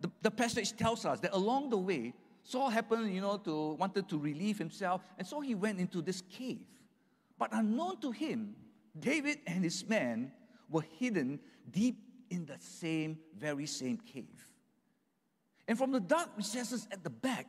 the, 0.00 0.10
the 0.22 0.30
passage 0.32 0.76
tells 0.76 1.06
us 1.06 1.20
that 1.20 1.32
along 1.32 1.70
the 1.70 1.78
way, 1.78 2.14
Saul 2.42 2.68
happened, 2.68 3.14
you 3.14 3.20
know, 3.20 3.36
to 3.38 3.74
wanted 3.74 4.08
to 4.08 4.18
relieve 4.18 4.58
himself, 4.58 5.02
and 5.16 5.24
so 5.24 5.40
he 5.40 5.54
went 5.54 5.78
into 5.78 6.02
this 6.02 6.20
cave. 6.28 6.66
But 7.38 7.50
unknown 7.52 8.00
to 8.00 8.10
him, 8.10 8.56
David 8.98 9.38
and 9.46 9.62
his 9.62 9.88
men 9.88 10.32
were 10.68 10.84
hidden 10.98 11.38
deep 11.70 11.96
in 12.28 12.44
the 12.44 12.56
same, 12.58 13.20
very 13.38 13.66
same 13.66 13.98
cave. 13.98 14.44
And 15.68 15.78
from 15.78 15.92
the 15.92 16.00
dark 16.00 16.30
recesses 16.36 16.88
at 16.90 17.04
the 17.04 17.10
back, 17.10 17.46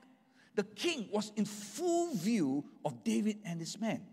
the 0.54 0.64
king 0.64 1.10
was 1.12 1.32
in 1.36 1.46
full 1.46 2.14
view 2.14 2.64
of 2.86 3.04
David 3.04 3.40
and 3.44 3.60
his 3.60 3.82
men. 3.82 4.06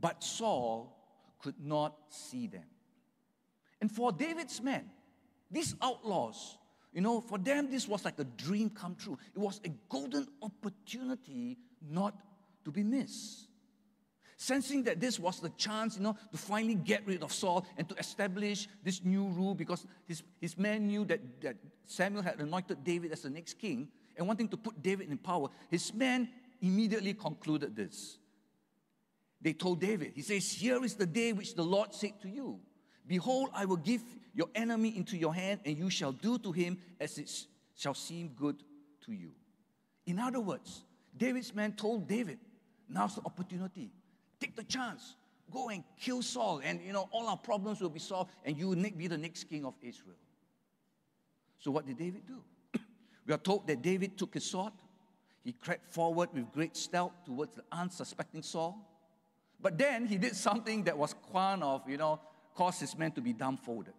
But 0.00 0.24
Saul 0.24 0.96
could 1.42 1.60
not 1.62 1.94
see 2.08 2.46
them. 2.46 2.64
And 3.82 3.92
for 3.92 4.10
David's 4.10 4.62
men, 4.62 4.88
these 5.50 5.74
outlaws, 5.80 6.56
you 6.92 7.00
know, 7.00 7.20
for 7.20 7.38
them 7.38 7.70
this 7.70 7.86
was 7.88 8.04
like 8.04 8.18
a 8.18 8.24
dream 8.24 8.70
come 8.70 8.94
true. 8.94 9.18
It 9.34 9.38
was 9.38 9.60
a 9.64 9.70
golden 9.88 10.26
opportunity 10.42 11.58
not 11.90 12.14
to 12.64 12.70
be 12.70 12.82
missed 12.82 13.48
sensing 14.38 14.84
that 14.84 15.00
this 15.00 15.18
was 15.18 15.40
the 15.40 15.50
chance, 15.50 15.96
you 15.96 16.02
know, 16.02 16.16
to 16.30 16.38
finally 16.38 16.76
get 16.76 17.04
rid 17.06 17.22
of 17.22 17.32
Saul 17.32 17.66
and 17.76 17.86
to 17.88 17.94
establish 17.96 18.68
this 18.84 19.04
new 19.04 19.26
rule 19.26 19.54
because 19.54 19.84
his, 20.06 20.22
his 20.40 20.56
men 20.56 20.86
knew 20.86 21.04
that, 21.06 21.20
that 21.42 21.56
Samuel 21.84 22.22
had 22.22 22.40
anointed 22.40 22.84
David 22.84 23.12
as 23.12 23.22
the 23.22 23.30
next 23.30 23.54
king 23.54 23.88
and 24.16 24.26
wanting 24.26 24.48
to 24.48 24.56
put 24.56 24.80
David 24.80 25.10
in 25.10 25.18
power, 25.18 25.48
his 25.70 25.92
men 25.92 26.28
immediately 26.62 27.14
concluded 27.14 27.74
this. 27.74 28.18
They 29.40 29.52
told 29.52 29.80
David, 29.80 30.12
he 30.14 30.22
says, 30.22 30.50
Here 30.52 30.82
is 30.84 30.94
the 30.94 31.06
day 31.06 31.32
which 31.32 31.54
the 31.54 31.62
Lord 31.62 31.92
said 31.92 32.20
to 32.22 32.28
you, 32.28 32.60
Behold, 33.08 33.50
I 33.54 33.64
will 33.64 33.76
give 33.76 34.02
your 34.34 34.48
enemy 34.54 34.96
into 34.96 35.16
your 35.16 35.34
hand, 35.34 35.60
and 35.64 35.76
you 35.76 35.90
shall 35.90 36.12
do 36.12 36.38
to 36.38 36.52
him 36.52 36.78
as 37.00 37.18
it 37.18 37.30
shall 37.74 37.94
seem 37.94 38.28
good 38.36 38.62
to 39.06 39.12
you. 39.12 39.32
In 40.06 40.18
other 40.18 40.40
words, 40.40 40.84
David's 41.16 41.54
men 41.54 41.72
told 41.72 42.06
David, 42.06 42.38
Now's 42.88 43.16
the 43.16 43.22
opportunity. 43.26 43.90
Take 44.40 44.56
the 44.56 44.62
chance. 44.62 45.16
Go 45.50 45.68
and 45.68 45.82
kill 45.98 46.22
Saul, 46.22 46.60
and 46.62 46.80
you 46.82 46.92
know, 46.92 47.08
all 47.10 47.26
our 47.26 47.36
problems 47.36 47.80
will 47.80 47.90
be 47.90 47.98
solved, 47.98 48.30
and 48.44 48.56
you 48.56 48.68
will 48.68 48.90
be 48.96 49.06
the 49.06 49.18
next 49.18 49.44
king 49.44 49.64
of 49.64 49.74
Israel. 49.82 50.16
So, 51.58 51.70
what 51.70 51.86
did 51.86 51.98
David 51.98 52.22
do? 52.26 52.80
we 53.26 53.34
are 53.34 53.38
told 53.38 53.66
that 53.66 53.82
David 53.82 54.16
took 54.16 54.34
his 54.34 54.44
sword, 54.44 54.72
he 55.42 55.52
crept 55.52 55.92
forward 55.92 56.28
with 56.34 56.52
great 56.52 56.76
stealth 56.76 57.12
towards 57.24 57.54
the 57.56 57.62
unsuspecting 57.72 58.42
Saul. 58.42 58.84
But 59.60 59.76
then 59.76 60.06
he 60.06 60.18
did 60.18 60.36
something 60.36 60.84
that 60.84 60.96
was 60.96 61.14
kind 61.32 61.64
of, 61.64 61.88
you 61.88 61.96
know, 61.96 62.20
caused 62.58 62.80
his 62.80 62.98
men 62.98 63.12
to 63.12 63.20
be 63.20 63.32
dumbfounded. 63.32 63.94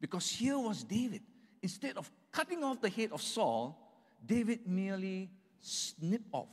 Because 0.00 0.26
here 0.30 0.58
was 0.58 0.82
David. 0.82 1.20
Instead 1.60 1.98
of 1.98 2.10
cutting 2.32 2.64
off 2.64 2.80
the 2.80 2.88
head 2.88 3.12
of 3.12 3.20
Saul, 3.20 3.78
David 4.24 4.60
merely 4.66 5.30
snipped 5.60 6.28
off 6.32 6.48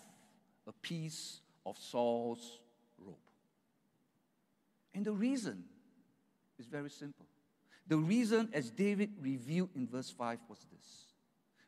a 0.68 0.74
piece 0.74 1.40
of 1.66 1.78
Saul's 1.78 2.60
rope. 2.98 3.18
and 4.94 5.06
the 5.06 5.14
reason 5.14 5.64
is 6.60 6.66
very 6.66 6.90
simple. 6.90 7.26
The 7.88 7.98
reason, 7.98 8.50
as 8.52 8.70
David 8.70 9.12
revealed 9.22 9.70
in 9.76 9.88
verse 9.88 10.10
5, 10.10 10.40
was 10.50 10.66
this. 10.74 11.06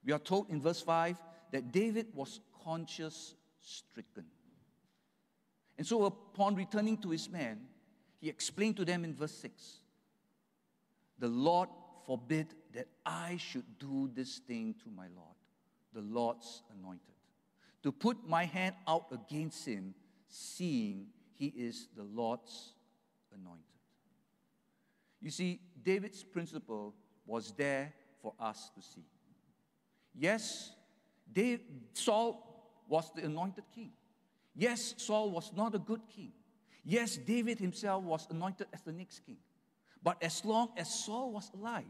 We 0.03 0.11
are 0.11 0.19
told 0.19 0.49
in 0.49 0.59
verse 0.61 0.81
5 0.81 1.17
that 1.53 1.71
David 1.71 2.07
was 2.13 2.41
conscience 2.63 3.35
stricken. 3.61 4.25
And 5.77 5.87
so, 5.87 6.03
upon 6.03 6.55
returning 6.55 6.97
to 6.97 7.09
his 7.09 7.29
men, 7.29 7.61
he 8.21 8.29
explained 8.29 8.77
to 8.77 8.85
them 8.85 9.03
in 9.03 9.15
verse 9.15 9.33
6 9.39 9.79
The 11.19 11.27
Lord 11.27 11.69
forbid 12.05 12.53
that 12.73 12.87
I 13.05 13.37
should 13.37 13.65
do 13.79 14.09
this 14.13 14.37
thing 14.37 14.75
to 14.83 14.89
my 14.95 15.07
Lord, 15.15 15.35
the 15.93 16.01
Lord's 16.01 16.61
anointed, 16.79 17.15
to 17.83 17.91
put 17.91 18.27
my 18.27 18.45
hand 18.45 18.75
out 18.87 19.07
against 19.11 19.65
him, 19.65 19.95
seeing 20.29 21.07
he 21.35 21.47
is 21.47 21.87
the 21.97 22.03
Lord's 22.03 22.73
anointed. 23.33 23.65
You 25.19 25.31
see, 25.31 25.59
David's 25.83 26.23
principle 26.23 26.93
was 27.25 27.53
there 27.57 27.91
for 28.21 28.33
us 28.39 28.69
to 28.75 28.81
see. 28.81 29.05
Yes, 30.13 30.71
David, 31.31 31.61
Saul 31.93 32.83
was 32.87 33.11
the 33.15 33.25
anointed 33.25 33.63
king. 33.73 33.91
Yes, 34.55 34.93
Saul 34.97 35.31
was 35.31 35.51
not 35.55 35.73
a 35.73 35.79
good 35.79 36.01
king. 36.13 36.33
Yes, 36.83 37.17
David 37.17 37.59
himself 37.59 38.03
was 38.03 38.27
anointed 38.29 38.67
as 38.73 38.81
the 38.81 38.91
next 38.91 39.19
king. 39.25 39.37
But 40.03 40.21
as 40.23 40.43
long 40.43 40.69
as 40.77 41.05
Saul 41.05 41.31
was 41.31 41.51
alive, 41.53 41.85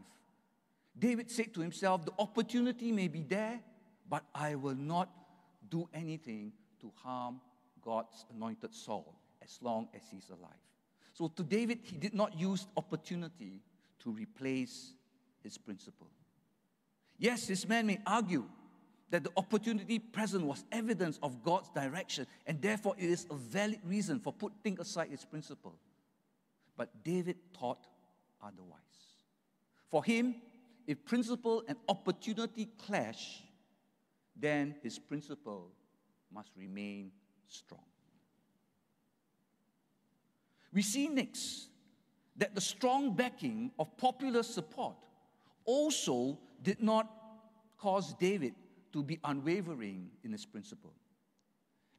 David 0.98 1.30
said 1.30 1.54
to 1.54 1.60
himself, 1.60 2.04
The 2.04 2.12
opportunity 2.18 2.92
may 2.92 3.08
be 3.08 3.22
there, 3.22 3.60
but 4.08 4.24
I 4.34 4.54
will 4.54 4.74
not 4.74 5.08
do 5.70 5.88
anything 5.94 6.52
to 6.80 6.92
harm 7.02 7.40
God's 7.80 8.26
anointed 8.34 8.74
Saul 8.74 9.18
as 9.42 9.58
long 9.62 9.88
as 9.94 10.02
he's 10.10 10.28
alive. 10.28 10.50
So 11.14 11.28
to 11.28 11.42
David, 11.42 11.80
he 11.82 11.96
did 11.96 12.14
not 12.14 12.38
use 12.38 12.66
opportunity 12.76 13.62
to 14.00 14.10
replace 14.10 14.92
his 15.42 15.56
principle. 15.58 16.08
Yes, 17.18 17.46
this 17.46 17.66
man 17.66 17.86
may 17.86 18.00
argue 18.06 18.44
that 19.12 19.22
the 19.24 19.30
opportunity 19.36 19.98
present 19.98 20.42
was 20.42 20.64
evidence 20.72 21.18
of 21.22 21.44
God's 21.44 21.68
direction, 21.68 22.26
and 22.46 22.60
therefore 22.62 22.94
it 22.96 23.04
is 23.04 23.26
a 23.30 23.34
valid 23.34 23.78
reason 23.84 24.18
for 24.18 24.32
putting 24.32 24.80
aside 24.80 25.10
his 25.10 25.22
principle. 25.22 25.74
But 26.78 27.04
David 27.04 27.36
taught 27.52 27.86
otherwise. 28.42 28.80
For 29.90 30.02
him, 30.02 30.36
if 30.86 31.04
principle 31.04 31.62
and 31.68 31.76
opportunity 31.90 32.70
clash, 32.78 33.42
then 34.34 34.76
his 34.82 34.98
principle 34.98 35.68
must 36.32 36.48
remain 36.56 37.12
strong. 37.48 37.84
We 40.72 40.80
see 40.80 41.08
next 41.08 41.68
that 42.36 42.54
the 42.54 42.62
strong 42.62 43.14
backing 43.14 43.72
of 43.78 43.94
popular 43.98 44.42
support 44.42 44.96
also 45.66 46.38
did 46.62 46.82
not 46.82 47.10
cause 47.76 48.14
David 48.14 48.54
to 48.92 49.02
be 49.02 49.18
unwavering 49.24 50.10
in 50.24 50.32
his 50.32 50.44
principle. 50.44 50.92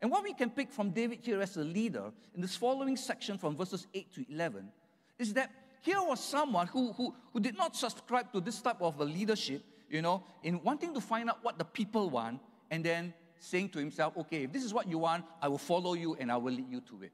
And 0.01 0.11
what 0.11 0.23
we 0.23 0.33
can 0.33 0.49
pick 0.49 0.71
from 0.71 0.91
David 0.91 1.19
here 1.21 1.41
as 1.41 1.55
a 1.55 1.63
leader 1.63 2.11
in 2.35 2.41
this 2.41 2.55
following 2.55 2.97
section 2.97 3.37
from 3.37 3.55
verses 3.55 3.87
8 3.93 4.13
to 4.15 4.25
11 4.29 4.69
is 5.17 5.33
that 5.33 5.49
here 5.81 6.01
was 6.01 6.23
someone 6.23 6.67
who, 6.67 6.93
who, 6.93 7.15
who 7.31 7.39
did 7.39 7.57
not 7.57 7.75
subscribe 7.75 8.31
to 8.33 8.41
this 8.41 8.61
type 8.61 8.81
of 8.81 8.99
a 8.99 9.05
leadership, 9.05 9.63
you 9.89 10.01
know, 10.01 10.23
in 10.43 10.61
wanting 10.63 10.93
to 10.93 11.01
find 11.01 11.29
out 11.29 11.39
what 11.41 11.57
the 11.57 11.65
people 11.65 12.09
want 12.09 12.39
and 12.71 12.83
then 12.83 13.13
saying 13.39 13.69
to 13.69 13.79
himself, 13.79 14.15
okay, 14.17 14.43
if 14.43 14.51
this 14.51 14.63
is 14.63 14.73
what 14.73 14.89
you 14.89 14.97
want, 14.97 15.25
I 15.41 15.47
will 15.47 15.57
follow 15.57 15.93
you 15.93 16.15
and 16.19 16.31
I 16.31 16.37
will 16.37 16.53
lead 16.53 16.69
you 16.69 16.81
to 16.81 17.03
it. 17.03 17.11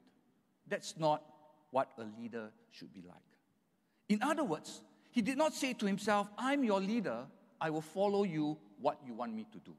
That's 0.66 0.96
not 0.96 1.22
what 1.70 1.90
a 1.98 2.04
leader 2.20 2.50
should 2.70 2.92
be 2.92 3.02
like. 3.06 3.16
In 4.08 4.22
other 4.22 4.44
words, 4.44 4.82
he 5.10 5.22
did 5.22 5.38
not 5.38 5.52
say 5.52 5.72
to 5.74 5.86
himself, 5.86 6.28
I'm 6.38 6.64
your 6.64 6.80
leader, 6.80 7.26
I 7.60 7.70
will 7.70 7.82
follow 7.82 8.24
you 8.24 8.56
what 8.80 8.98
you 9.06 9.14
want 9.14 9.34
me 9.34 9.46
to 9.52 9.58
do. 9.58 9.74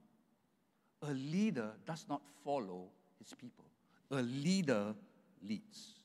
A 1.03 1.13
leader 1.13 1.71
does 1.85 2.05
not 2.07 2.21
follow 2.43 2.89
his 3.19 3.33
people, 3.33 3.65
a 4.11 4.21
leader 4.21 4.93
leads. 5.47 5.95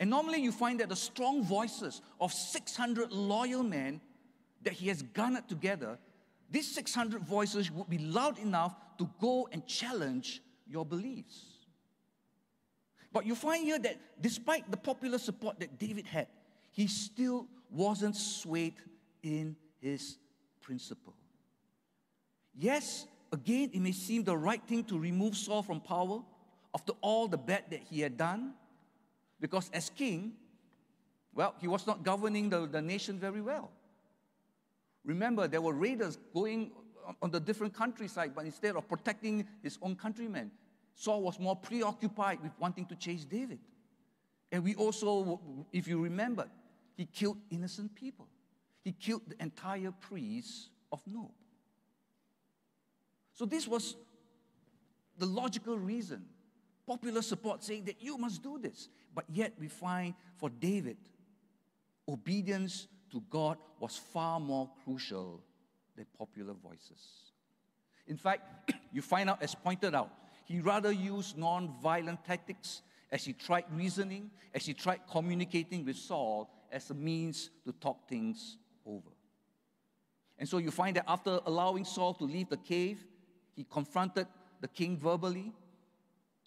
And 0.00 0.10
normally 0.10 0.40
you 0.40 0.52
find 0.52 0.80
that 0.80 0.88
the 0.88 0.96
strong 0.96 1.44
voices 1.44 2.02
of 2.20 2.32
600 2.32 3.12
loyal 3.12 3.62
men 3.62 4.00
that 4.62 4.72
he 4.72 4.88
has 4.88 5.02
garnered 5.02 5.48
together, 5.48 5.98
these 6.50 6.72
600 6.74 7.22
voices 7.22 7.70
would 7.70 7.88
be 7.88 7.98
loud 7.98 8.38
enough 8.38 8.74
to 8.98 9.08
go 9.20 9.48
and 9.52 9.66
challenge 9.66 10.42
your 10.66 10.84
beliefs. 10.84 11.54
But 13.12 13.26
you 13.26 13.36
find 13.36 13.64
here 13.64 13.78
that 13.78 13.98
despite 14.20 14.68
the 14.70 14.76
popular 14.76 15.18
support 15.18 15.60
that 15.60 15.78
David 15.78 16.06
had, 16.06 16.26
he 16.72 16.88
still 16.88 17.46
wasn't 17.70 18.16
swayed 18.16 18.74
in 19.22 19.54
his 19.80 20.18
principle. 20.60 21.14
Yes, 22.56 23.06
again, 23.32 23.70
it 23.72 23.80
may 23.80 23.92
seem 23.92 24.24
the 24.24 24.36
right 24.36 24.62
thing 24.66 24.84
to 24.84 24.98
remove 24.98 25.36
Saul 25.36 25.62
from 25.62 25.80
power 25.80 26.22
after 26.74 26.92
all 27.00 27.28
the 27.28 27.38
bad 27.38 27.64
that 27.70 27.80
he 27.90 28.00
had 28.00 28.16
done, 28.16 28.54
because 29.40 29.70
as 29.72 29.90
king, 29.90 30.32
well, 31.34 31.54
he 31.60 31.68
was 31.68 31.86
not 31.86 32.02
governing 32.02 32.48
the, 32.48 32.66
the 32.66 32.80
nation 32.80 33.18
very 33.18 33.40
well. 33.40 33.70
Remember, 35.04 35.46
there 35.48 35.60
were 35.60 35.72
raiders 35.72 36.18
going 36.32 36.70
on 37.20 37.30
the 37.30 37.40
different 37.40 37.74
countryside, 37.74 38.32
but 38.34 38.44
instead 38.44 38.76
of 38.76 38.88
protecting 38.88 39.46
his 39.62 39.78
own 39.82 39.96
countrymen, 39.96 40.50
Saul 40.94 41.22
was 41.22 41.38
more 41.38 41.56
preoccupied 41.56 42.40
with 42.42 42.52
wanting 42.58 42.86
to 42.86 42.96
chase 42.96 43.24
David. 43.24 43.58
And 44.50 44.62
we 44.62 44.74
also, 44.76 45.40
if 45.72 45.88
you 45.88 46.00
remember, 46.00 46.46
he 46.96 47.06
killed 47.06 47.38
innocent 47.50 47.94
people. 47.94 48.28
He 48.84 48.92
killed 48.92 49.22
the 49.26 49.42
entire 49.42 49.90
priest 49.90 50.68
of 50.92 51.02
Nob. 51.06 51.32
So 53.34 53.44
this 53.44 53.66
was 53.66 53.96
the 55.18 55.26
logical 55.26 55.78
reason. 55.78 56.24
Popular 56.86 57.22
support 57.22 57.62
saying 57.64 57.84
that 57.84 58.00
you 58.00 58.16
must 58.16 58.42
do 58.42 58.58
this. 58.58 58.88
But 59.14 59.24
yet 59.28 59.52
we 59.58 59.68
find 59.68 60.14
for 60.36 60.50
David, 60.50 60.96
obedience 62.08 62.86
to 63.10 63.22
God 63.30 63.58
was 63.80 63.96
far 63.96 64.40
more 64.40 64.70
crucial 64.84 65.42
than 65.96 66.06
popular 66.18 66.52
voices. 66.52 67.32
In 68.06 68.16
fact, 68.16 68.72
you 68.92 69.02
find 69.02 69.30
out, 69.30 69.42
as 69.42 69.54
pointed 69.54 69.94
out, 69.94 70.10
he 70.44 70.60
rather 70.60 70.92
used 70.92 71.38
non-violent 71.38 72.24
tactics 72.24 72.82
as 73.10 73.24
he 73.24 73.32
tried 73.32 73.64
reasoning, 73.72 74.30
as 74.54 74.66
he 74.66 74.74
tried 74.74 75.00
communicating 75.10 75.84
with 75.84 75.96
Saul 75.96 76.50
as 76.70 76.90
a 76.90 76.94
means 76.94 77.50
to 77.64 77.72
talk 77.72 78.08
things 78.08 78.58
over. 78.84 79.10
And 80.38 80.48
so 80.48 80.58
you 80.58 80.70
find 80.70 80.96
that 80.96 81.04
after 81.06 81.40
allowing 81.46 81.84
Saul 81.84 82.14
to 82.14 82.24
leave 82.24 82.48
the 82.48 82.56
cave, 82.56 83.04
he 83.54 83.64
confronted 83.64 84.26
the 84.60 84.68
king 84.68 84.98
verbally. 84.98 85.52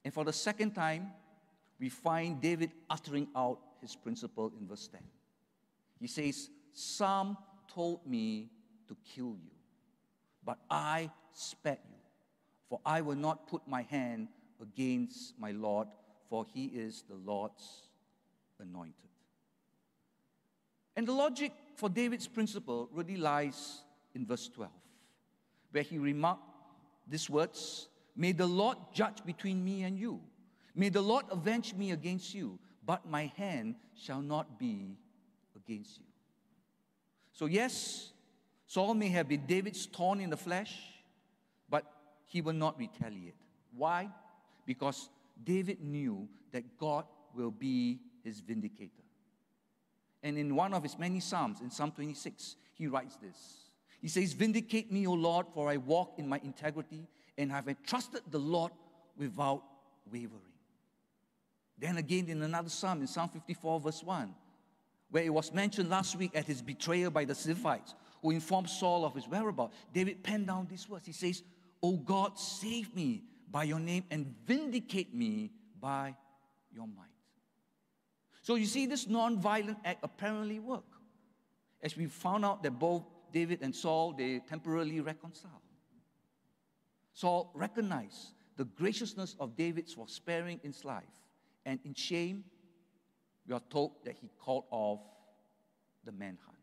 And 0.04 0.14
for 0.14 0.24
the 0.24 0.34
second 0.34 0.72
time, 0.72 1.12
we 1.80 1.90
find 1.90 2.42
David 2.42 2.72
uttering 2.90 3.28
out 3.36 3.60
his 3.82 3.96
principle 3.96 4.52
in 4.60 4.68
verse 4.68 4.88
10. 4.88 5.02
He 6.00 6.08
says, 6.08 6.50
Some 6.74 7.38
told 7.74 8.06
me 8.06 8.50
to 8.88 8.96
kill 9.14 9.38
you, 9.44 9.52
but 10.44 10.58
I 10.70 11.12
spared 11.34 11.80
you, 11.90 11.98
for 12.70 12.80
I 12.86 13.02
will 13.02 13.16
not 13.16 13.48
put 13.48 13.68
my 13.68 13.84
hand 13.84 14.30
against 14.62 15.40
my 15.40 15.52
Lord, 15.52 15.88
for 16.30 16.46
he 16.54 16.66
is 16.66 17.04
the 17.08 17.16
Lord's 17.16 17.90
anointed. 18.60 18.94
And 20.96 21.08
the 21.08 21.12
logic 21.12 21.52
for 21.76 21.90
David's 21.90 22.28
principle 22.28 22.90
really 22.92 23.18
lies 23.18 23.84
in 24.16 24.26
verse 24.26 24.50
12, 24.50 24.72
where 25.72 25.84
he 25.84 26.00
remarked 26.00 26.57
these 27.10 27.30
words 27.30 27.88
May 28.16 28.32
the 28.32 28.48
Lord 28.48 28.78
judge 28.94 29.24
between 29.24 29.64
me 29.64 29.84
and 29.84 29.98
you. 29.98 30.20
May 30.74 30.90
the 30.90 31.02
Lord 31.02 31.26
avenge 31.30 31.76
me 31.76 31.92
against 31.92 32.34
you, 32.34 32.58
but 32.84 33.08
my 33.08 33.32
hand 33.38 33.76
shall 33.96 34.22
not 34.22 34.58
be 34.58 34.98
against 35.56 36.00
you. 36.00 36.06
So, 37.32 37.46
yes, 37.46 38.12
Saul 38.66 38.96
may 38.96 39.10
have 39.10 39.28
been 39.28 39.46
David's 39.46 39.86
thorn 39.86 40.20
in 40.20 40.32
the 40.32 40.38
flesh, 40.38 40.76
but 41.70 41.84
he 42.26 42.42
will 42.42 42.54
not 42.54 42.78
retaliate. 42.80 43.36
Why? 43.76 44.10
Because 44.66 45.10
David 45.44 45.80
knew 45.82 46.28
that 46.52 46.78
God 46.80 47.06
will 47.36 47.52
be 47.52 48.00
his 48.24 48.40
vindicator. 48.40 48.92
And 50.24 50.38
in 50.38 50.56
one 50.56 50.74
of 50.74 50.82
his 50.82 50.98
many 50.98 51.20
Psalms, 51.20 51.62
in 51.62 51.70
Psalm 51.70 51.92
26, 51.92 52.56
he 52.74 52.88
writes 52.88 53.16
this 53.18 53.67
He 54.02 54.08
says, 54.08 54.34
Vindicate 54.34 54.92
me, 54.92 55.08
O 55.08 55.14
Lord, 55.14 55.48
for 55.54 55.70
I 55.70 55.78
walk 55.78 56.14
in 56.18 56.28
my 56.28 56.40
integrity 56.44 57.08
and 57.38 57.52
have 57.52 57.68
entrusted 57.68 58.22
the 58.30 58.40
Lord 58.40 58.72
without 59.18 59.64
wavering. 60.12 60.42
Then 61.78 61.98
again, 61.98 62.28
in 62.28 62.42
another 62.42 62.70
Psalm, 62.70 63.02
in 63.02 63.08
Psalm 63.08 63.30
54, 63.30 63.80
verse 63.80 64.04
1, 64.04 64.34
where 65.12 65.24
it 65.24 65.34
was 65.34 65.54
mentioned 65.54 65.90
last 65.90 66.16
week 66.16 66.32
at 66.36 66.46
his 66.46 66.62
betrayal 66.62 67.12
by 67.12 67.26
the 67.26 67.34
Ziphites, 67.34 67.94
who 68.22 68.32
informed 68.32 68.70
Saul 68.70 69.06
of 69.06 69.14
his 69.14 69.28
whereabouts, 69.28 69.76
David 69.94 70.24
penned 70.24 70.48
down 70.48 70.68
these 70.70 70.90
words. 70.90 71.06
He 71.06 71.14
says, 71.14 71.44
O 71.82 71.98
God, 71.98 72.38
save 72.40 72.96
me 72.96 73.24
by 73.50 73.64
your 73.64 73.80
name 73.80 74.04
and 74.10 74.34
vindicate 74.46 75.14
me 75.14 75.52
by 75.80 76.16
your 76.74 76.88
might. 76.88 77.06
So 78.42 78.56
you 78.56 78.66
see, 78.66 78.86
this 78.86 79.08
non-violent 79.08 79.78
act 79.86 80.00
apparently 80.04 80.60
worked. 80.60 80.94
As 81.82 81.96
we 81.96 82.08
found 82.08 82.44
out 82.44 82.64
that 82.64 82.72
both 82.72 83.04
David 83.32 83.60
and 83.62 83.76
Saul, 83.76 84.14
they 84.14 84.40
temporarily 84.40 85.00
reconciled. 85.00 85.54
Saul 87.14 87.52
recognized 87.54 88.34
the 88.58 88.66
graciousness 88.66 89.36
of 89.40 89.56
David's 89.56 89.94
for 89.94 90.08
sparing 90.08 90.60
his 90.64 90.84
life. 90.86 91.04
And 91.66 91.80
in 91.84 91.94
shame, 91.94 92.44
we 93.48 93.54
are 93.54 93.62
told 93.70 93.92
that 94.06 94.16
he 94.22 94.30
called 94.40 94.66
off 94.72 95.00
the 96.04 96.12
manhunt. 96.12 96.58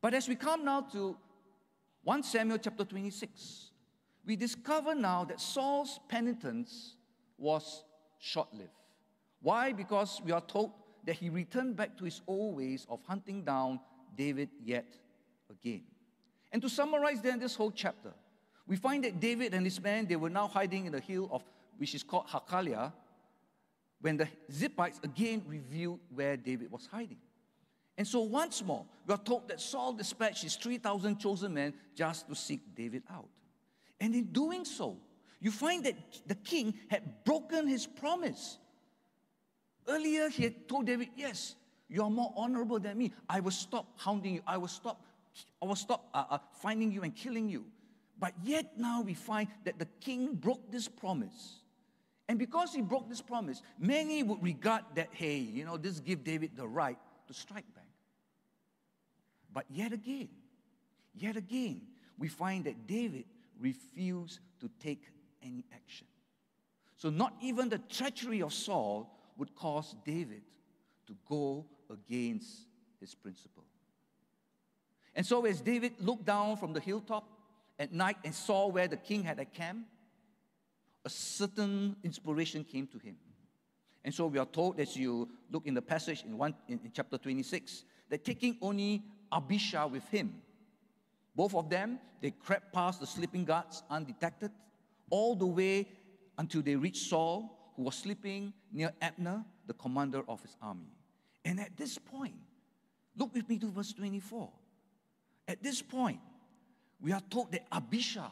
But 0.00 0.14
as 0.14 0.28
we 0.28 0.34
come 0.34 0.64
now 0.64 0.80
to 0.92 1.16
1 2.04 2.22
Samuel 2.24 2.58
chapter 2.58 2.84
26, 2.84 3.70
we 4.26 4.36
discover 4.36 4.94
now 4.94 5.24
that 5.24 5.40
Saul's 5.40 6.00
penitence 6.08 6.96
was 7.38 7.84
short 8.18 8.52
lived. 8.52 8.70
Why? 9.40 9.72
Because 9.72 10.20
we 10.24 10.32
are 10.32 10.40
told 10.40 10.72
that 11.04 11.16
he 11.16 11.28
returned 11.28 11.76
back 11.76 11.96
to 11.98 12.04
his 12.04 12.20
old 12.26 12.56
ways 12.56 12.86
of 12.88 13.00
hunting 13.06 13.44
down 13.44 13.80
David 14.16 14.50
yet 14.62 14.86
again. 15.50 15.82
And 16.50 16.60
to 16.62 16.68
summarize 16.68 17.20
then 17.20 17.38
this 17.38 17.54
whole 17.54 17.70
chapter, 17.70 18.12
we 18.66 18.76
find 18.76 19.04
that 19.04 19.20
David 19.20 19.54
and 19.54 19.64
his 19.64 19.80
men, 19.80 20.06
they 20.06 20.16
were 20.16 20.30
now 20.30 20.46
hiding 20.46 20.86
in 20.86 20.92
the 20.92 21.00
hill 21.00 21.28
of, 21.32 21.42
which 21.78 21.94
is 21.94 22.02
called 22.02 22.26
Hachilah, 22.28 22.92
when 24.00 24.16
the 24.16 24.28
Ziphites 24.50 25.02
again 25.04 25.42
revealed 25.46 26.00
where 26.14 26.36
David 26.36 26.70
was 26.70 26.86
hiding. 26.90 27.18
And 27.96 28.06
so 28.06 28.20
once 28.20 28.64
more, 28.64 28.84
we 29.06 29.14
are 29.14 29.18
told 29.18 29.48
that 29.48 29.60
Saul 29.60 29.92
dispatched 29.92 30.42
his 30.42 30.56
3,000 30.56 31.18
chosen 31.18 31.54
men 31.54 31.74
just 31.94 32.28
to 32.28 32.34
seek 32.34 32.74
David 32.74 33.02
out. 33.10 33.28
And 34.00 34.14
in 34.14 34.32
doing 34.32 34.64
so, 34.64 34.96
you 35.40 35.50
find 35.50 35.84
that 35.84 35.96
the 36.26 36.34
king 36.34 36.74
had 36.88 37.24
broken 37.24 37.66
his 37.66 37.86
promise. 37.86 38.58
Earlier, 39.86 40.28
he 40.28 40.44
had 40.44 40.68
told 40.68 40.86
David, 40.86 41.08
Yes, 41.16 41.54
you 41.92 42.02
are 42.02 42.10
more 42.10 42.32
honorable 42.36 42.80
than 42.80 42.96
me. 42.96 43.12
I 43.28 43.40
will 43.40 43.50
stop 43.50 43.86
hounding 43.98 44.34
you. 44.34 44.40
I 44.46 44.56
will 44.56 44.68
stop, 44.68 45.04
I 45.60 45.66
will 45.66 45.76
stop 45.76 46.08
uh, 46.14 46.24
uh, 46.30 46.38
finding 46.60 46.90
you 46.90 47.02
and 47.02 47.14
killing 47.14 47.50
you. 47.50 47.66
But 48.18 48.32
yet 48.42 48.78
now 48.78 49.02
we 49.02 49.12
find 49.12 49.48
that 49.64 49.78
the 49.78 49.86
king 50.00 50.34
broke 50.34 50.70
this 50.72 50.88
promise. 50.88 51.58
And 52.28 52.38
because 52.38 52.72
he 52.72 52.80
broke 52.80 53.10
this 53.10 53.20
promise, 53.20 53.60
many 53.78 54.22
would 54.22 54.42
regard 54.42 54.84
that, 54.94 55.08
hey, 55.12 55.36
you 55.36 55.66
know, 55.66 55.76
this 55.76 56.00
give 56.00 56.24
David 56.24 56.52
the 56.56 56.66
right 56.66 56.96
to 57.26 57.34
strike 57.34 57.66
back. 57.74 57.84
But 59.52 59.66
yet 59.68 59.92
again, 59.92 60.28
yet 61.14 61.36
again, 61.36 61.82
we 62.18 62.28
find 62.28 62.64
that 62.64 62.86
David 62.86 63.24
refused 63.60 64.38
to 64.60 64.70
take 64.80 65.02
any 65.42 65.66
action. 65.74 66.06
So, 66.96 67.10
not 67.10 67.34
even 67.42 67.68
the 67.68 67.78
treachery 67.78 68.40
of 68.40 68.54
Saul 68.54 69.10
would 69.36 69.54
cause 69.54 69.94
David 70.06 70.42
to 71.12 71.18
go 71.28 71.66
against 71.90 72.66
his 73.00 73.14
principle. 73.14 73.64
And 75.14 75.26
so, 75.26 75.44
as 75.44 75.60
David 75.60 75.94
looked 76.00 76.24
down 76.24 76.56
from 76.56 76.72
the 76.72 76.80
hilltop 76.80 77.28
at 77.78 77.92
night 77.92 78.16
and 78.24 78.34
saw 78.34 78.68
where 78.68 78.88
the 78.88 78.96
king 78.96 79.22
had 79.22 79.38
a 79.38 79.44
camp, 79.44 79.86
a 81.04 81.10
certain 81.10 81.96
inspiration 82.02 82.64
came 82.64 82.86
to 82.86 82.98
him. 82.98 83.16
And 84.04 84.14
so 84.14 84.26
we 84.26 84.38
are 84.38 84.46
told, 84.46 84.80
as 84.80 84.96
you 84.96 85.28
look 85.50 85.66
in 85.66 85.74
the 85.74 85.82
passage 85.82 86.24
in, 86.24 86.38
one, 86.38 86.54
in, 86.66 86.80
in 86.84 86.90
chapter 86.92 87.18
26, 87.18 87.84
that 88.08 88.24
taking 88.24 88.56
only 88.60 89.02
Abishai 89.32 89.84
with 89.84 90.08
him, 90.08 90.34
both 91.34 91.54
of 91.54 91.68
them, 91.68 91.98
they 92.20 92.30
crept 92.30 92.72
past 92.72 93.00
the 93.00 93.06
sleeping 93.06 93.44
guards 93.44 93.82
undetected, 93.90 94.50
all 95.10 95.34
the 95.34 95.46
way 95.46 95.88
until 96.38 96.62
they 96.62 96.74
reached 96.74 97.08
Saul, 97.08 97.72
who 97.76 97.82
was 97.82 97.94
sleeping 97.94 98.52
near 98.72 98.92
Abner, 99.00 99.44
the 99.66 99.74
commander 99.74 100.22
of 100.28 100.42
his 100.42 100.56
army. 100.60 100.90
And 101.44 101.60
at 101.60 101.76
this 101.76 101.98
point, 101.98 102.34
Look 103.16 103.34
with 103.34 103.48
me 103.48 103.58
to 103.58 103.70
verse 103.70 103.92
24. 103.92 104.50
At 105.48 105.62
this 105.62 105.82
point, 105.82 106.20
we 107.00 107.12
are 107.12 107.22
told 107.30 107.52
that 107.52 107.66
Abishai 107.72 108.28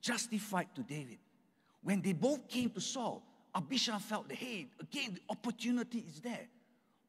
justified 0.00 0.68
to 0.74 0.82
David. 0.82 1.18
When 1.82 2.00
they 2.00 2.12
both 2.12 2.48
came 2.48 2.70
to 2.70 2.80
Saul, 2.80 3.22
Abishai 3.54 3.98
felt 3.98 4.28
that, 4.28 4.38
hey, 4.38 4.68
again, 4.80 5.14
the 5.14 5.20
opportunity 5.28 6.04
is 6.08 6.20
there. 6.20 6.46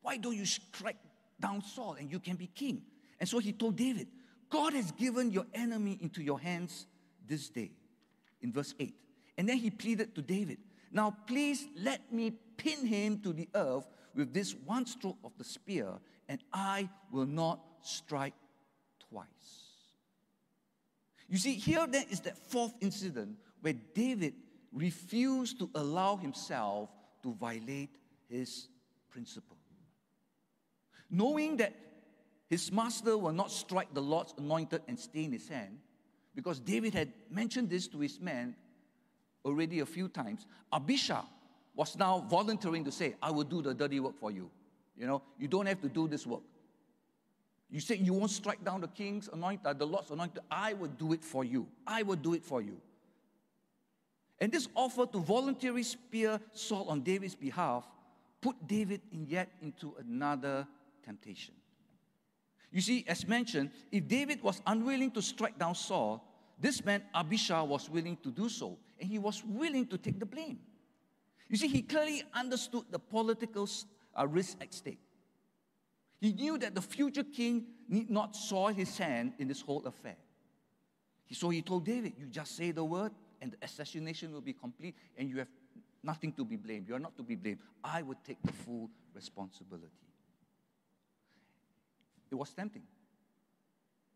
Why 0.02 0.18
don't 0.18 0.36
you 0.36 0.46
strike 0.46 0.98
down 1.40 1.62
Saul 1.62 1.94
and 2.00 2.12
you 2.12 2.20
can 2.20 2.36
be 2.36 2.48
king? 2.48 2.82
And 3.20 3.28
so 3.28 3.40
he 3.40 3.52
told 3.52 3.76
David, 3.76 4.08
God 4.50 4.74
has 4.74 4.92
given 4.92 5.32
your 5.32 5.46
enemy 5.54 5.98
into 6.02 6.22
your 6.22 6.40
hands 6.40 6.88
this 7.28 7.50
day, 7.50 7.72
in 8.42 8.52
verse 8.52 8.74
8. 8.80 8.94
And 9.38 9.48
then 9.48 9.58
he 9.58 9.70
pleaded 9.70 10.16
to 10.16 10.22
David, 10.22 10.58
Now 10.92 11.16
please 11.28 11.68
let 11.76 12.12
me 12.12 12.32
pin 12.58 12.86
him 12.86 13.20
to 13.20 13.34
the 13.34 13.48
earth 13.54 13.88
with 14.16 14.34
this 14.34 14.56
one 14.66 14.86
stroke 14.86 15.18
of 15.24 15.32
the 15.38 15.44
spear, 15.44 15.88
and 16.28 16.44
I 16.52 16.90
will 17.12 17.26
not 17.26 17.60
strike 17.82 18.34
twice. 19.10 19.28
You 21.30 21.38
see, 21.38 21.54
here 21.54 21.86
then 21.88 22.06
is 22.10 22.22
that 22.22 22.38
fourth 22.38 22.74
incident 22.82 23.38
where 23.62 23.74
David 23.94 24.34
refused 24.74 25.60
to 25.60 25.70
allow 25.76 26.16
himself 26.16 26.90
to 27.24 27.34
violate 27.34 27.98
his 28.30 28.68
principle. 29.10 29.58
Knowing 31.10 31.58
that 31.58 31.74
his 32.50 32.72
master 32.72 33.18
will 33.18 33.34
not 33.34 33.52
strike 33.52 33.94
the 33.94 34.02
Lord's 34.02 34.34
anointed 34.38 34.82
and 34.88 35.00
stain 35.00 35.32
his 35.32 35.48
hand, 35.48 35.80
because 36.36 36.60
David 36.60 36.94
had 36.94 37.12
mentioned 37.30 37.70
this 37.70 37.88
to 37.88 38.00
his 38.00 38.20
men 38.20 38.56
already 39.48 39.80
a 39.80 39.86
few 39.86 40.08
times. 40.10 40.46
Abishai 40.72 41.24
was 41.76 41.98
now 41.98 42.26
volunteering 42.30 42.84
to 42.84 42.92
say, 42.92 43.16
I 43.22 43.32
will 43.32 43.44
do 43.44 43.62
the 43.62 43.74
dirty 43.74 44.00
work 44.00 44.20
for 44.20 44.32
you. 44.32 44.50
You 44.98 45.08
know, 45.08 45.22
you 45.40 45.48
don't 45.48 45.66
have 45.68 45.82
to 45.82 45.90
do 45.90 46.08
this 46.08 46.26
work. 46.26 46.42
You 47.70 47.80
say 47.80 47.96
you 47.96 48.14
won't 48.14 48.32
strike 48.32 48.64
down 48.64 48.82
the 48.82 48.88
king's 48.88 49.30
anointed, 49.32 49.66
uh, 49.66 49.74
the 49.74 49.86
Lord's 49.86 50.10
anointed. 50.10 50.42
I 50.50 50.74
will 50.74 50.88
do 50.88 51.14
it 51.14 51.24
for 51.24 51.44
you. 51.44 51.68
I 51.86 52.04
will 52.04 52.16
do 52.16 52.34
it 52.34 52.44
for 52.44 52.62
you. 52.62 52.78
And 54.40 54.52
this 54.52 54.68
offer 54.76 55.06
to 55.06 55.20
voluntarily 55.20 55.84
spear 55.84 56.40
Saul 56.54 56.88
on 56.90 57.02
David's 57.02 57.36
behalf 57.36 57.86
put 58.42 58.56
David 58.68 59.02
in 59.12 59.26
yet 59.26 59.50
into 59.62 59.96
another 60.00 60.68
temptation. 61.04 61.54
You 62.72 62.82
see, 62.82 63.06
as 63.08 63.28
mentioned, 63.28 63.72
if 63.92 64.08
David 64.08 64.44
was 64.44 64.62
unwilling 64.66 65.12
to 65.12 65.22
strike 65.22 65.58
down 65.58 65.76
Saul, 65.76 66.24
this 66.60 66.84
man 66.84 67.04
Abishai 67.14 67.62
was 67.62 67.90
willing 67.90 68.18
to 68.24 68.30
do 68.30 68.50
so, 68.50 68.78
and 69.00 69.10
he 69.10 69.20
was 69.20 69.44
willing 69.46 69.88
to 69.88 69.98
take 69.98 70.20
the 70.20 70.26
blame. 70.26 70.60
You 71.50 71.58
see, 71.58 71.68
he 71.68 71.82
clearly 71.82 72.24
understood 72.34 72.84
the 72.90 73.00
political 73.00 73.70
uh, 74.18 74.28
risk 74.28 74.58
at 74.62 74.74
stake. 74.74 75.00
He 76.20 76.34
knew 76.34 76.58
that 76.58 76.76
the 76.76 76.82
future 76.82 77.24
king 77.24 77.66
need 77.88 78.10
not 78.10 78.36
soil 78.36 78.74
his 78.74 78.98
hand 78.98 79.34
in 79.40 79.48
this 79.48 79.62
whole 79.62 79.86
affair. 79.86 80.18
So 81.32 81.50
he 81.50 81.62
told 81.62 81.86
David, 81.86 82.14
You 82.18 82.28
just 82.28 82.56
say 82.56 82.72
the 82.72 82.84
word, 82.84 83.12
and 83.42 83.52
the 83.52 83.58
assassination 83.62 84.34
will 84.34 84.42
be 84.42 84.54
complete, 84.54 84.96
and 85.18 85.30
you 85.30 85.38
have 85.38 85.50
nothing 86.04 86.32
to 86.34 86.46
be 86.46 86.56
blamed. 86.56 86.88
You 86.88 86.96
are 86.96 87.00
not 87.00 87.16
to 87.18 87.24
be 87.24 87.36
blamed. 87.36 87.60
I 87.84 88.02
would 88.02 88.24
take 88.24 88.42
the 88.44 88.54
full 88.54 88.90
responsibility. 89.14 89.92
It 92.32 92.36
was 92.36 92.52
tempting. 92.52 92.84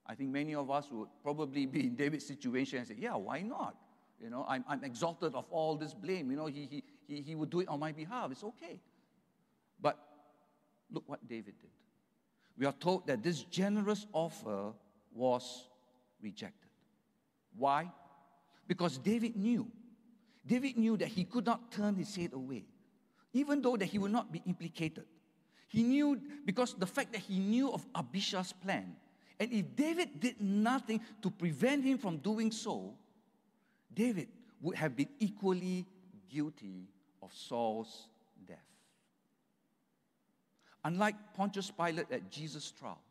I 0.06 0.16
think 0.16 0.32
many 0.32 0.56
of 0.56 0.70
us 0.72 0.90
would 0.92 1.08
probably 1.22 1.66
be 1.66 1.82
in 1.88 1.96
David's 1.96 2.26
situation 2.26 2.80
and 2.80 2.88
say, 2.88 2.96
Yeah, 2.98 3.16
why 3.16 3.42
not? 3.42 3.76
You 4.22 4.30
know, 4.30 4.46
I'm, 4.48 4.64
I'm 4.68 4.84
exalted 4.84 5.34
of 5.34 5.46
all 5.50 5.76
this 5.76 5.94
blame. 5.94 6.30
You 6.30 6.38
know, 6.38 6.46
he, 6.46 6.68
he, 6.70 6.84
he, 7.08 7.22
he 7.22 7.36
would 7.36 7.50
do 7.50 7.62
it 7.62 7.68
on 7.68 7.80
my 7.80 7.92
behalf. 7.92 8.32
It's 8.32 8.44
okay. 8.44 8.80
But 9.82 9.98
look 10.92 11.04
what 11.08 11.28
David 11.28 11.56
did. 11.60 11.70
We 12.58 12.66
are 12.66 12.74
told 12.74 13.08
that 13.08 13.24
this 13.24 13.42
generous 13.44 14.06
offer 14.14 14.74
was 15.14 15.68
rejected. 16.22 16.70
Why? 17.58 17.92
Because 18.68 18.98
David 19.00 19.36
knew. 19.36 19.68
David 20.46 20.78
knew 20.78 20.98
that 20.98 21.08
he 21.08 21.24
could 21.24 21.46
not 21.46 21.72
turn 21.72 21.96
his 21.96 22.16
head 22.16 22.34
away, 22.34 22.66
even 23.34 23.62
though 23.62 23.78
that 23.78 23.86
he 23.86 23.98
would 23.98 24.12
not 24.12 24.32
be 24.32 24.42
implicated. 24.46 25.06
He 25.68 25.84
knew 25.84 26.22
because 26.46 26.74
the 26.74 26.86
fact 26.86 27.14
that 27.14 27.22
he 27.22 27.40
knew 27.40 27.72
of 27.72 27.86
Abishai's 27.96 28.54
plan. 28.54 28.96
And 29.40 29.52
if 29.52 29.76
David 29.76 30.20
did 30.20 30.40
nothing 30.40 31.02
to 31.22 31.32
prevent 31.32 31.84
him 31.84 31.98
from 31.98 32.18
doing 32.18 32.52
so, 32.52 32.94
David 33.94 34.28
would 34.62 34.76
have 34.76 34.96
been 34.96 35.10
equally 35.20 35.86
guilty 36.30 36.88
of 37.22 37.34
Saul's 37.34 38.08
death. 38.48 38.58
Unlike 40.84 41.16
Pontius 41.36 41.72
Pilate 41.72 42.12
at 42.12 42.32
Jesus' 42.32 42.72
trial, 42.72 43.02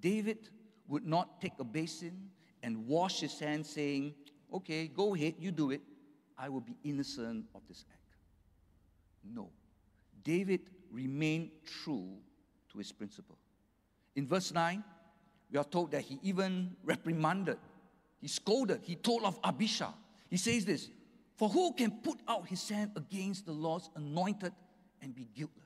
David 0.00 0.48
would 0.88 1.06
not 1.06 1.40
take 1.40 1.54
a 1.58 1.64
basin 1.64 2.30
and 2.62 2.86
wash 2.86 3.20
his 3.20 3.38
hands, 3.38 3.68
saying, 3.68 4.14
Okay, 4.52 4.86
go 4.86 5.14
ahead, 5.14 5.34
you 5.38 5.50
do 5.50 5.70
it. 5.70 5.80
I 6.38 6.48
will 6.48 6.60
be 6.60 6.76
innocent 6.84 7.46
of 7.54 7.62
this 7.66 7.84
act. 7.90 8.16
No. 9.24 9.50
David 10.22 10.60
remained 10.90 11.50
true 11.64 12.08
to 12.70 12.78
his 12.78 12.92
principle. 12.92 13.38
In 14.14 14.26
verse 14.26 14.52
9, 14.52 14.82
we 15.50 15.58
are 15.58 15.64
told 15.64 15.90
that 15.92 16.02
he 16.02 16.18
even 16.22 16.76
reprimanded, 16.84 17.58
he 18.18 18.28
scolded, 18.28 18.80
he 18.82 18.96
told 18.96 19.22
of 19.24 19.38
Abishai. 19.44 19.92
He 20.28 20.36
says 20.36 20.64
this 20.64 20.88
For 21.36 21.48
who 21.48 21.72
can 21.74 21.90
put 21.90 22.18
out 22.28 22.46
his 22.48 22.68
hand 22.68 22.92
against 22.96 23.46
the 23.46 23.52
Lord's 23.52 23.90
anointed 23.94 24.52
and 25.02 25.14
be 25.14 25.28
guiltless? 25.34 25.62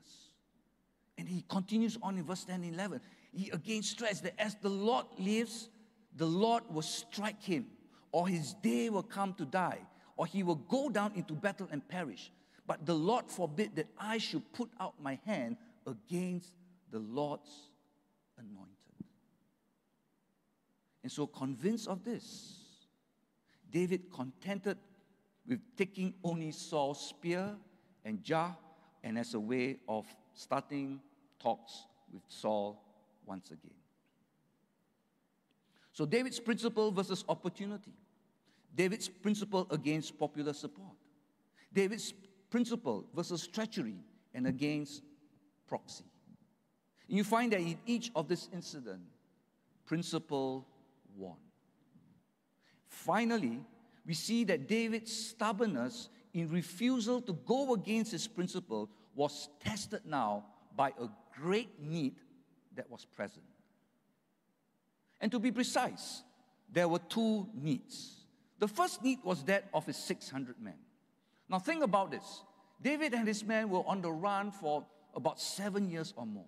And 1.17 1.29
he 1.29 1.45
continues 1.49 1.99
on 2.03 2.17
in 2.17 2.25
verse 2.25 2.45
10 2.45 2.63
and 2.63 2.75
11. 2.75 3.01
He 3.33 3.51
again 3.51 3.83
stressed 3.83 4.23
that 4.25 4.41
as 4.41 4.57
the 4.57 4.71
Lord 4.71 5.07
lives, 5.19 5.69
the 6.17 6.27
Lord 6.27 6.65
will 6.69 6.83
strike 6.83 7.43
him, 7.43 7.67
or 8.11 8.27
his 8.27 8.55
day 8.55 8.91
will 8.91 9.03
come 9.03 9.35
to 9.35 9.45
die, 9.45 9.79
or 10.17 10.27
he 10.27 10.43
will 10.43 10.57
go 10.57 10.89
down 10.89 11.13
into 11.15 11.35
battle 11.35 11.69
and 11.71 11.87
perish. 11.87 12.33
But 12.67 12.87
the 12.87 12.95
Lord 12.95 13.27
forbid 13.29 13.77
that 13.77 13.87
I 13.99 14.19
should 14.19 14.53
put 14.53 14.71
out 14.81 14.95
my 15.01 15.19
hand 15.25 15.57
against 15.87 16.53
the 16.91 16.99
Lord's 16.99 17.51
anointed. 18.39 18.80
And 21.03 21.11
so, 21.11 21.27
convinced 21.27 21.89
of 21.89 22.05
this, 22.05 22.59
David 23.71 24.13
contented 24.13 24.77
with 25.47 25.61
taking 25.77 26.15
only 26.23 26.53
Saul's 26.53 27.01
spear 27.01 27.57
and 28.05 28.23
jar, 28.23 28.57
and 29.03 29.19
as 29.19 29.35
a 29.35 29.41
way 29.41 29.79
of 29.89 30.07
starting 30.35 31.01
talks 31.39 31.87
with 32.13 32.23
Saul 32.29 32.83
once 33.27 33.51
again. 33.51 33.71
So, 35.93 36.05
David's 36.05 36.41
principle 36.41 36.91
versus 36.91 37.25
opportunity. 37.29 37.93
David's 38.75 39.09
principle 39.09 39.67
against 39.71 40.19
popular 40.19 40.53
support. 40.53 40.97
David's 41.73 42.13
principle 42.51 43.07
versus 43.15 43.47
treachery 43.47 43.97
and 44.35 44.47
against 44.47 45.03
proxy. 45.67 46.05
And 47.09 47.17
you 47.17 47.25
find 47.25 47.53
that 47.53 47.61
in 47.61 47.79
each 47.87 48.11
of 48.15 48.29
this 48.29 48.49
incident, 48.53 49.03
principle 49.87 50.67
won. 51.21 51.37
Finally, 52.89 53.61
we 54.07 54.15
see 54.15 54.45
that 54.45 54.67
David's 54.67 55.13
stubbornness 55.13 56.09
in 56.33 56.49
refusal 56.49 57.21
to 57.21 57.33
go 57.33 57.75
against 57.75 58.13
his 58.13 58.27
principle 58.27 58.91
was 59.15 59.49
tested 59.63 60.01
now 60.05 60.45
by 60.75 60.89
a 60.89 61.09
great 61.39 61.81
need 61.81 62.15
that 62.77 62.91
was 62.91 63.05
present. 63.05 63.45
And 65.21 65.31
to 65.33 65.39
be 65.39 65.53
precise, 65.53 66.23
there 66.73 66.89
were 66.89 66.99
two 66.99 67.49
needs. 67.55 68.17
The 68.59 68.69
first 68.69 69.03
need 69.03 69.19
was 69.25 69.43
that 69.45 69.69
of 69.75 69.87
his 69.87 69.97
600 69.97 70.61
men. 70.61 70.79
Now, 71.49 71.59
think 71.59 71.83
about 71.83 72.11
this. 72.11 72.43
David 72.81 73.13
and 73.13 73.27
his 73.27 73.45
men 73.45 73.69
were 73.69 73.83
on 73.87 74.01
the 74.01 74.11
run 74.11 74.51
for 74.51 74.87
about 75.15 75.41
seven 75.41 75.91
years 75.91 76.15
or 76.17 76.25
more. 76.25 76.47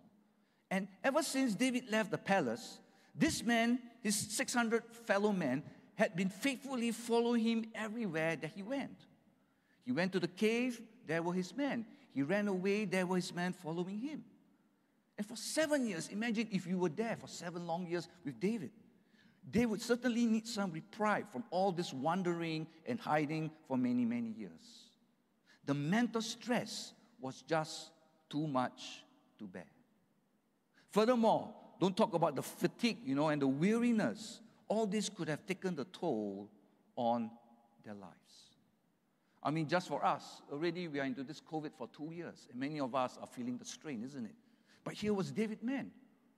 And 0.71 0.89
ever 1.05 1.23
since 1.23 1.55
David 1.55 1.91
left 1.91 2.11
the 2.11 2.19
palace, 2.19 2.79
this 3.14 3.42
man, 3.42 3.79
his 4.01 4.16
600 4.16 4.85
fellow 5.07 5.33
men, 5.33 5.62
had 5.94 6.16
been 6.16 6.29
faithfully 6.29 6.90
following 6.90 7.42
him 7.42 7.64
everywhere 7.75 8.37
that 8.37 8.51
he 8.55 8.62
went. 8.62 9.07
He 9.85 9.92
went 9.92 10.12
to 10.12 10.20
the 10.20 10.29
cave, 10.29 10.81
there 11.07 11.22
were 11.22 11.35
his 11.35 11.55
men. 11.55 11.85
He 12.14 12.22
ran 12.22 12.48
away, 12.48 12.85
there 12.85 13.07
were 13.07 13.16
his 13.16 13.35
men 13.35 13.53
following 13.53 13.98
him. 13.98 14.25
And 15.18 15.27
for 15.27 15.37
seven 15.37 15.87
years, 15.87 16.09
imagine 16.09 16.48
if 16.51 16.66
you 16.66 16.79
were 16.79 16.88
there 16.88 17.16
for 17.16 17.27
seven 17.27 17.66
long 17.66 17.87
years 17.87 18.09
with 18.25 18.40
David. 18.40 18.70
They 19.51 19.66
would 19.66 19.83
certainly 19.83 20.25
need 20.25 20.46
some 20.46 20.70
reprieve 20.72 21.27
from 21.33 21.44
all 21.51 21.72
this 21.72 21.92
wandering 21.92 22.66
and 22.87 22.98
hiding 22.98 23.51
for 23.66 23.77
many, 23.77 24.05
many 24.05 24.31
years. 24.31 24.90
The 25.64 25.75
mental 25.75 26.22
stress 26.22 26.92
was 27.20 27.42
just 27.42 27.90
too 28.31 28.46
much 28.46 29.05
to 29.38 29.46
bear. 29.46 29.66
Furthermore, 30.90 31.55
don't 31.83 31.97
talk 31.97 32.14
about 32.14 32.37
the 32.37 32.42
fatigue, 32.42 32.99
you 33.05 33.16
know, 33.16 33.27
and 33.31 33.42
the 33.42 33.47
weariness. 33.49 34.40
All 34.68 34.87
this 34.87 35.09
could 35.09 35.29
have 35.29 35.45
taken 35.45 35.75
the 35.75 35.85
toll 35.87 36.49
on 36.95 37.29
their 37.85 37.95
lives. 37.95 38.14
I 39.42 39.51
mean, 39.51 39.66
just 39.66 39.88
for 39.88 40.05
us, 40.07 40.42
already 40.53 40.87
we 40.87 41.01
are 41.01 41.05
into 41.05 41.25
this 41.25 41.40
COVID 41.40 41.73
for 41.77 41.88
two 41.88 42.12
years, 42.12 42.47
and 42.53 42.61
many 42.61 42.79
of 42.79 42.95
us 42.95 43.18
are 43.21 43.27
feeling 43.27 43.59
the 43.59 43.64
strain, 43.64 44.05
isn't 44.05 44.25
it? 44.25 44.37
But 44.85 44.95
here 44.95 45.12
was 45.12 45.33
David 45.33 45.61
Man, 45.64 45.90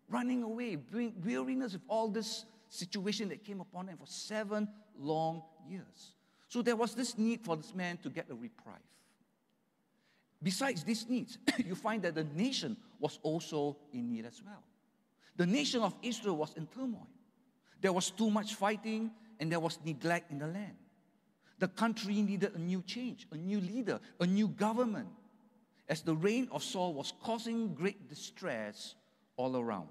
running 0.08 0.42
away, 0.42 0.76
being 0.76 1.12
weariness 1.22 1.74
with 1.74 1.82
all 1.88 2.08
this 2.08 2.46
situation 2.70 3.28
that 3.28 3.44
came 3.44 3.60
upon 3.60 3.88
him 3.88 3.98
for 3.98 4.06
seven 4.06 4.66
long 4.98 5.42
years. 5.68 6.14
So 6.48 6.62
there 6.62 6.76
was 6.76 6.94
this 6.94 7.18
need 7.18 7.44
for 7.44 7.54
this 7.54 7.74
man 7.74 7.98
to 7.98 8.08
get 8.08 8.30
a 8.30 8.34
reprieve. 8.34 8.78
Besides 10.42 10.84
these 10.84 11.06
needs, 11.06 11.36
you 11.58 11.74
find 11.74 12.00
that 12.04 12.14
the 12.14 12.24
nation 12.24 12.78
was 12.98 13.18
also 13.22 13.76
in 13.92 14.08
need 14.08 14.24
as 14.24 14.40
well. 14.42 14.62
The 15.36 15.46
nation 15.46 15.82
of 15.82 15.94
Israel 16.02 16.36
was 16.36 16.54
in 16.54 16.66
turmoil. 16.66 17.08
There 17.80 17.92
was 17.92 18.10
too 18.10 18.30
much 18.30 18.54
fighting 18.54 19.10
and 19.40 19.50
there 19.50 19.60
was 19.60 19.78
neglect 19.84 20.30
in 20.30 20.38
the 20.38 20.46
land. 20.46 20.76
The 21.58 21.68
country 21.68 22.20
needed 22.22 22.54
a 22.54 22.58
new 22.58 22.82
change, 22.82 23.26
a 23.30 23.36
new 23.36 23.60
leader, 23.60 24.00
a 24.20 24.26
new 24.26 24.48
government, 24.48 25.08
as 25.88 26.02
the 26.02 26.14
reign 26.14 26.48
of 26.50 26.62
Saul 26.62 26.94
was 26.94 27.12
causing 27.22 27.74
great 27.74 28.08
distress 28.08 28.94
all 29.36 29.56
around. 29.56 29.88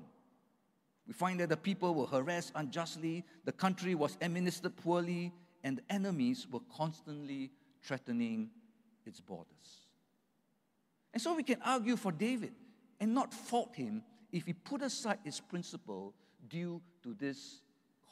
We 1.08 1.14
find 1.14 1.40
that 1.40 1.50
the 1.50 1.58
people 1.58 1.94
were 1.94 2.06
harassed 2.06 2.54
unjustly, 2.56 3.26
the 3.44 3.52
country 3.52 3.94
was 3.94 4.18
administered 4.22 4.76
poorly, 4.78 5.34
and 5.64 5.78
the 5.78 5.94
enemies 5.94 6.48
were 6.50 6.62
constantly 6.76 7.52
threatening 7.82 8.50
its 9.06 9.20
borders. 9.20 9.88
And 11.14 11.22
so 11.22 11.36
we 11.36 11.44
can 11.44 11.62
argue 11.64 11.96
for 11.96 12.12
David 12.12 12.54
and 13.00 13.14
not 13.14 13.34
fault 13.34 13.76
him 13.76 14.04
if 14.34 14.48
he 14.48 14.54
put 14.54 14.82
aside 14.82 15.20
his 15.24 15.40
principle 15.40 16.14
due 16.50 16.82
to 17.04 17.14
this 17.14 17.62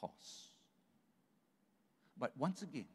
cause. 0.00 0.50
But 2.16 2.30
once 2.38 2.62
again, 2.62 2.86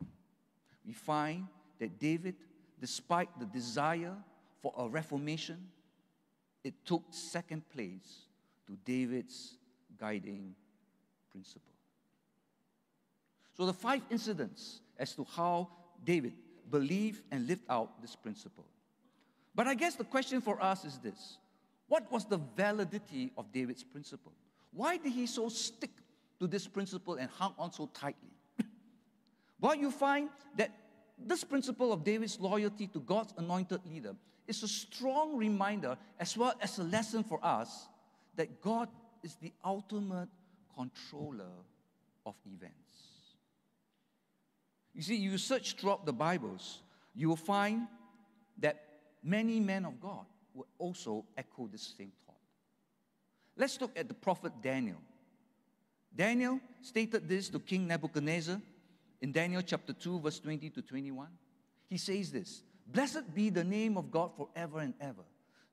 we 0.86 0.94
find 0.94 1.48
that 1.80 2.00
David, 2.00 2.36
despite 2.80 3.28
the 3.38 3.46
desire 3.46 4.16
for 4.62 4.74
a 4.78 4.88
reformation, 4.88 5.68
it 6.64 6.74
took 6.86 7.04
second 7.12 7.68
place 7.70 8.22
to 8.66 8.78
David's 8.86 9.56
guiding 10.00 10.56
principle. 11.30 11.74
So, 13.56 13.66
the 13.66 13.74
five 13.74 14.02
incidents 14.10 14.80
as 14.98 15.14
to 15.16 15.26
how 15.36 15.70
David 16.04 16.34
believed 16.72 17.24
and 17.32 17.48
lived 17.48 17.64
out 17.70 18.02
this 18.02 18.16
principle. 18.16 18.66
But 19.54 19.68
I 19.68 19.74
guess 19.74 19.96
the 19.96 20.04
question 20.04 20.40
for 20.40 20.62
us 20.64 20.86
is 20.86 20.98
this 21.00 21.38
What 21.88 22.12
was 22.12 22.26
the 22.26 22.40
validity 22.56 23.32
of 23.38 23.52
David's 23.52 23.84
principle? 23.84 24.34
Why 24.72 24.98
did 24.98 25.14
he 25.14 25.26
so 25.26 25.50
stick 25.50 25.92
to 26.40 26.48
this 26.48 26.68
principle 26.68 27.16
and 27.16 27.30
hung 27.30 27.54
on 27.58 27.72
so 27.72 27.90
tightly? 27.94 28.32
well, 29.60 29.76
you 29.76 29.92
find 29.92 30.30
that 30.56 30.72
this 31.18 31.44
principle 31.44 31.92
of 31.94 32.04
David's 32.04 32.40
loyalty 32.40 32.88
to 32.88 33.00
God's 33.00 33.34
anointed 33.38 33.82
leader 33.86 34.16
is 34.48 34.64
a 34.64 34.68
strong 34.68 35.38
reminder 35.38 35.98
as 36.20 36.38
well 36.38 36.54
as 36.62 36.78
a 36.78 36.84
lesson 36.84 37.24
for 37.24 37.44
us 37.44 37.88
that 38.36 38.62
God 38.62 38.90
is 39.24 39.36
the 39.36 39.52
ultimate 39.64 40.30
controller 40.76 41.52
of 42.26 42.36
events. 42.46 42.74
You 44.94 45.02
see, 45.02 45.16
you 45.16 45.38
search 45.38 45.76
throughout 45.76 46.06
the 46.06 46.14
Bibles, 46.14 46.82
you 47.16 47.30
will 47.30 47.36
find 47.36 47.88
that 48.60 48.84
many 49.24 49.60
men 49.60 49.86
of 49.86 50.00
God 50.00 50.26
will 50.58 50.68
also 50.80 51.24
echo 51.38 51.68
this 51.72 51.94
same 51.98 52.12
thought. 52.26 52.36
Let's 53.56 53.80
look 53.80 53.98
at 53.98 54.08
the 54.08 54.14
prophet 54.14 54.52
Daniel. 54.62 54.98
Daniel 56.16 56.60
stated 56.82 57.30
this 57.30 57.50
to 57.50 57.60
King 57.60 57.88
Nebuchadnezzar 57.88 58.60
in 59.22 59.32
Daniel 59.32 59.62
chapter 59.62 59.94
2, 59.94 60.20
verse 60.20 60.40
20 60.40 60.70
to 60.72 60.82
21. 60.82 61.28
He 61.88 61.98
says 61.98 62.32
this 62.32 62.64
Blessed 62.88 63.34
be 63.36 63.50
the 63.50 63.64
name 63.64 63.98
of 63.98 64.10
God 64.12 64.32
forever 64.36 64.80
and 64.80 64.96
ever, 65.00 65.24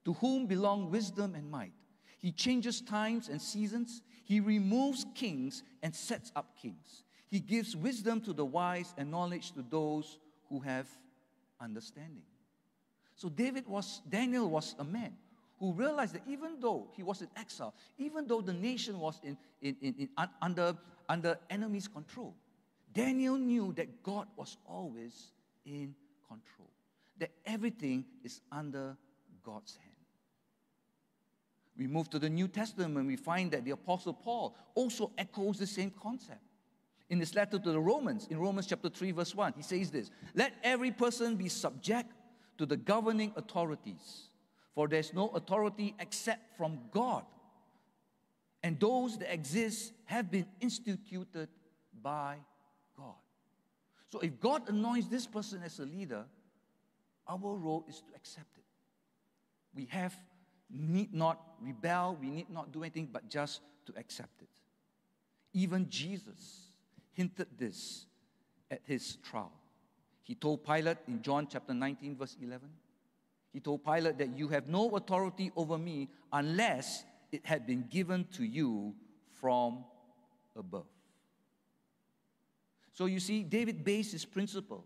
to 0.04 0.12
whom 0.14 0.46
belong 0.46 0.90
wisdom 0.90 1.34
and 1.34 1.50
might. 1.50 1.72
He 2.18 2.30
changes 2.30 2.80
times 2.80 3.28
and 3.28 3.40
seasons. 3.40 4.02
He 4.24 4.40
removes 4.40 5.06
kings 5.14 5.62
and 5.82 5.94
sets 5.94 6.32
up 6.36 6.56
kings. 6.60 7.04
He 7.28 7.40
gives 7.40 7.76
wisdom 7.76 8.20
to 8.22 8.32
the 8.32 8.44
wise 8.44 8.94
and 8.96 9.10
knowledge 9.10 9.52
to 9.52 9.64
those 9.68 10.18
who 10.48 10.60
have 10.60 10.88
understanding. 11.60 12.22
So 13.16 13.28
David 13.28 13.66
was, 13.66 14.02
Daniel 14.08 14.48
was 14.48 14.74
a 14.78 14.84
man 14.84 15.14
who 15.58 15.72
realized 15.72 16.14
that 16.14 16.22
even 16.26 16.60
though 16.60 16.88
he 16.96 17.02
was 17.02 17.22
in 17.22 17.28
exile, 17.36 17.74
even 17.98 18.26
though 18.26 18.40
the 18.40 18.52
nation 18.52 18.98
was 18.98 19.20
in, 19.22 19.36
in, 19.62 19.76
in, 19.80 19.94
in 19.98 20.08
under, 20.42 20.76
under 21.08 21.38
enemy's 21.48 21.88
control, 21.88 22.34
Daniel 22.92 23.36
knew 23.36 23.72
that 23.74 24.02
God 24.02 24.28
was 24.36 24.56
always 24.66 25.32
in 25.64 25.94
control, 26.28 26.70
that 27.18 27.30
everything 27.46 28.04
is 28.22 28.40
under 28.50 28.96
God's 29.42 29.76
hand. 29.76 29.90
We 31.76 31.86
move 31.88 32.08
to 32.10 32.18
the 32.18 32.30
New 32.30 32.48
Testament 32.48 32.96
and 32.96 33.06
we 33.06 33.16
find 33.16 33.50
that 33.50 33.64
the 33.64 33.72
Apostle 33.72 34.14
Paul 34.14 34.56
also 34.74 35.10
echoes 35.18 35.58
the 35.58 35.66
same 35.66 35.90
concept. 35.90 36.40
In 37.10 37.20
his 37.20 37.34
letter 37.34 37.58
to 37.58 37.72
the 37.72 37.80
Romans, 37.80 38.26
in 38.30 38.38
Romans 38.38 38.66
chapter 38.66 38.88
3, 38.88 39.10
verse 39.10 39.34
1, 39.34 39.54
he 39.56 39.62
says 39.62 39.90
this 39.90 40.10
Let 40.34 40.54
every 40.62 40.90
person 40.90 41.36
be 41.36 41.48
subject 41.48 42.10
to 42.58 42.66
the 42.66 42.76
governing 42.76 43.32
authorities, 43.36 44.28
for 44.74 44.88
there's 44.88 45.12
no 45.12 45.28
authority 45.28 45.94
except 45.98 46.56
from 46.56 46.78
God. 46.90 47.24
And 48.62 48.80
those 48.80 49.18
that 49.18 49.32
exist 49.32 49.92
have 50.06 50.30
been 50.30 50.46
instituted 50.60 51.48
by 52.02 52.36
God. 52.96 53.14
So 54.10 54.20
if 54.20 54.40
God 54.40 54.68
anoints 54.68 55.08
this 55.08 55.26
person 55.26 55.62
as 55.64 55.78
a 55.80 55.84
leader, 55.84 56.24
our 57.28 57.38
role 57.38 57.84
is 57.88 58.00
to 58.00 58.14
accept 58.14 58.56
it. 58.56 58.64
We 59.74 59.86
have 59.86 60.14
need 60.70 61.12
not 61.12 61.40
rebel, 61.60 62.16
we 62.20 62.30
need 62.30 62.50
not 62.50 62.72
do 62.72 62.82
anything 62.82 63.08
but 63.12 63.28
just 63.28 63.60
to 63.86 63.92
accept 63.96 64.42
it. 64.42 64.48
Even 65.52 65.88
Jesus 65.88 66.68
hinted 67.12 67.46
this 67.56 68.06
at 68.70 68.80
his 68.84 69.16
trial. 69.16 69.52
He 70.24 70.34
told 70.34 70.64
Pilate 70.64 70.98
in 71.06 71.22
John 71.22 71.46
chapter 71.50 71.72
19, 71.72 72.16
verse 72.16 72.36
11, 72.42 72.68
he 73.52 73.60
told 73.60 73.84
Pilate 73.84 74.18
that 74.18 74.36
you 74.36 74.48
have 74.48 74.66
no 74.66 74.90
authority 74.96 75.52
over 75.54 75.78
me 75.78 76.08
unless 76.32 77.04
it 77.30 77.46
had 77.46 77.66
been 77.66 77.84
given 77.88 78.26
to 78.32 78.42
you 78.42 78.94
from 79.40 79.84
above. 80.56 80.86
So 82.92 83.06
you 83.06 83.20
see, 83.20 83.42
David 83.42 83.84
based 83.84 84.12
his 84.12 84.24
principle 84.24 84.84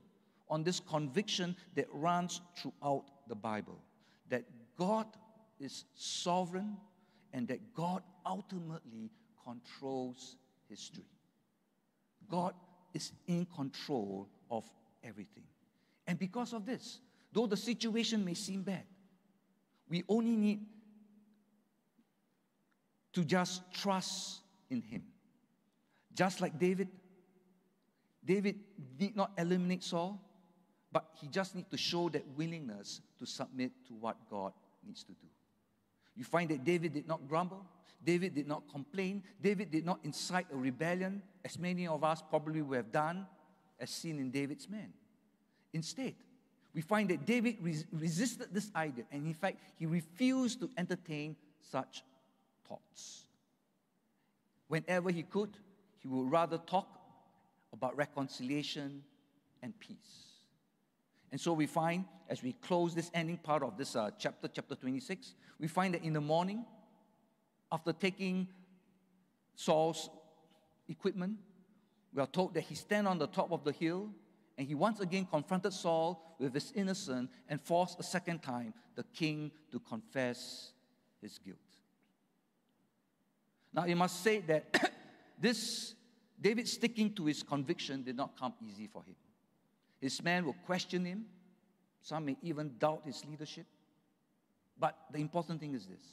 on 0.50 0.64
this 0.64 0.80
conviction 0.80 1.56
that 1.76 1.86
runs 1.92 2.40
throughout 2.56 3.04
the 3.28 3.34
Bible 3.34 3.78
that 4.28 4.44
God 4.76 5.06
is 5.60 5.84
sovereign 5.94 6.76
and 7.32 7.46
that 7.48 7.74
God 7.74 8.02
ultimately 8.26 9.10
controls 9.44 10.36
history. 10.68 11.06
God 12.30 12.54
is 12.94 13.12
in 13.26 13.46
control 13.46 14.28
of 14.50 14.64
everything. 15.02 15.44
And 16.06 16.18
because 16.18 16.52
of 16.52 16.64
this, 16.64 17.00
though 17.32 17.46
the 17.46 17.56
situation 17.56 18.24
may 18.24 18.34
seem 18.34 18.62
bad, 18.62 18.84
we 19.88 20.04
only 20.08 20.36
need 20.36 20.60
to 23.12 23.24
just 23.24 23.62
trust 23.72 24.40
in 24.70 24.82
Him. 24.82 25.02
Just 26.14 26.40
like 26.40 26.58
David, 26.58 26.88
David 28.24 28.56
did 28.98 29.16
not 29.16 29.32
eliminate 29.38 29.82
Saul, 29.82 30.20
but 30.90 31.04
he 31.20 31.28
just 31.28 31.54
needs 31.54 31.68
to 31.70 31.76
show 31.76 32.08
that 32.10 32.26
willingness 32.36 33.00
to 33.18 33.26
submit 33.26 33.72
to 33.86 33.94
what 33.94 34.16
God 34.30 34.52
needs 34.86 35.04
to 35.04 35.12
do. 35.12 35.26
You 36.16 36.24
find 36.24 36.50
that 36.50 36.64
David 36.64 36.92
did 36.92 37.06
not 37.06 37.28
grumble, 37.28 37.64
David 38.04 38.34
did 38.34 38.46
not 38.46 38.62
complain, 38.70 39.22
David 39.40 39.70
did 39.70 39.84
not 39.84 40.00
incite 40.02 40.46
a 40.52 40.56
rebellion, 40.56 41.22
as 41.44 41.58
many 41.58 41.86
of 41.86 42.02
us 42.04 42.22
probably 42.28 42.62
would 42.62 42.76
have 42.76 42.92
done, 42.92 43.26
as 43.80 43.90
seen 43.90 44.18
in 44.18 44.30
David's 44.30 44.68
men. 44.68 44.92
Instead, 45.72 46.14
we 46.74 46.80
find 46.80 47.10
that 47.10 47.26
David 47.26 47.56
res- 47.60 47.84
resisted 47.92 48.48
this 48.52 48.70
idea, 48.74 49.04
and 49.10 49.26
in 49.26 49.34
fact, 49.34 49.58
he 49.76 49.86
refused 49.86 50.60
to 50.60 50.70
entertain 50.76 51.36
such 51.60 52.02
thoughts. 52.68 53.24
Whenever 54.68 55.10
he 55.10 55.22
could, 55.22 55.50
he 55.98 56.08
would 56.08 56.30
rather 56.30 56.58
talk 56.58 56.88
about 57.72 57.96
reconciliation 57.96 59.02
and 59.62 59.78
peace. 59.78 60.28
And 61.30 61.40
so 61.40 61.52
we 61.52 61.66
find, 61.66 62.04
as 62.28 62.42
we 62.42 62.52
close 62.52 62.94
this 62.94 63.10
ending 63.12 63.38
part 63.38 63.62
of 63.62 63.76
this 63.76 63.96
uh, 63.96 64.10
chapter, 64.18 64.48
chapter 64.48 64.74
26, 64.74 65.34
we 65.58 65.68
find 65.68 65.94
that 65.94 66.02
in 66.02 66.12
the 66.12 66.20
morning, 66.20 66.64
after 67.70 67.92
taking 67.92 68.48
Saul's 69.54 70.08
equipment, 70.88 71.38
we 72.14 72.22
are 72.22 72.26
told 72.26 72.54
that 72.54 72.62
he 72.62 72.74
stand 72.74 73.06
on 73.06 73.18
the 73.18 73.26
top 73.26 73.52
of 73.52 73.64
the 73.64 73.72
hill 73.72 74.10
and 74.56 74.66
he 74.66 74.74
once 74.74 75.00
again 75.00 75.26
confronted 75.30 75.72
Saul 75.72 76.34
with 76.38 76.54
his 76.54 76.72
innocence 76.74 77.30
and 77.48 77.60
forced 77.60 78.00
a 78.00 78.02
second 78.02 78.42
time 78.42 78.74
the 78.96 79.04
king 79.14 79.52
to 79.70 79.78
confess 79.78 80.72
his 81.20 81.38
guilt. 81.38 81.58
Now, 83.72 83.84
you 83.84 83.96
must 83.96 84.22
say 84.22 84.40
that 84.40 84.92
this 85.40 85.94
David 86.40 86.68
sticking 86.68 87.12
to 87.14 87.26
his 87.26 87.42
conviction 87.42 88.02
did 88.02 88.16
not 88.16 88.38
come 88.38 88.54
easy 88.66 88.86
for 88.86 89.02
him. 89.02 89.16
His 90.00 90.22
men 90.22 90.44
will 90.44 90.56
question 90.66 91.04
him. 91.04 91.26
Some 92.00 92.26
may 92.26 92.36
even 92.42 92.74
doubt 92.78 93.02
his 93.04 93.24
leadership. 93.24 93.66
But 94.78 94.96
the 95.12 95.18
important 95.18 95.60
thing 95.60 95.74
is 95.74 95.86
this 95.86 96.06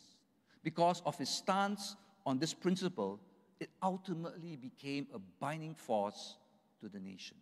because 0.63 1.01
of 1.05 1.17
his 1.17 1.29
stance 1.29 1.95
on 2.25 2.39
this 2.39 2.53
principle, 2.53 3.19
it 3.59 3.69
ultimately 3.81 4.55
became 4.55 5.07
a 5.13 5.19
binding 5.39 5.75
force 5.75 6.35
to 6.81 6.89
the 6.89 6.99
nation. 6.99 7.37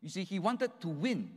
You 0.00 0.08
see, 0.08 0.24
he 0.24 0.38
wanted 0.38 0.70
to 0.80 0.88
win, 0.88 1.30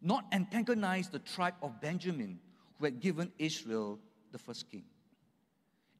not 0.00 0.24
antagonize 0.32 1.08
the 1.08 1.18
tribe 1.18 1.54
of 1.62 1.80
Benjamin, 1.80 2.38
who 2.78 2.84
had 2.84 3.00
given 3.00 3.32
Israel 3.38 3.98
the 4.32 4.38
first 4.38 4.70
king. 4.70 4.84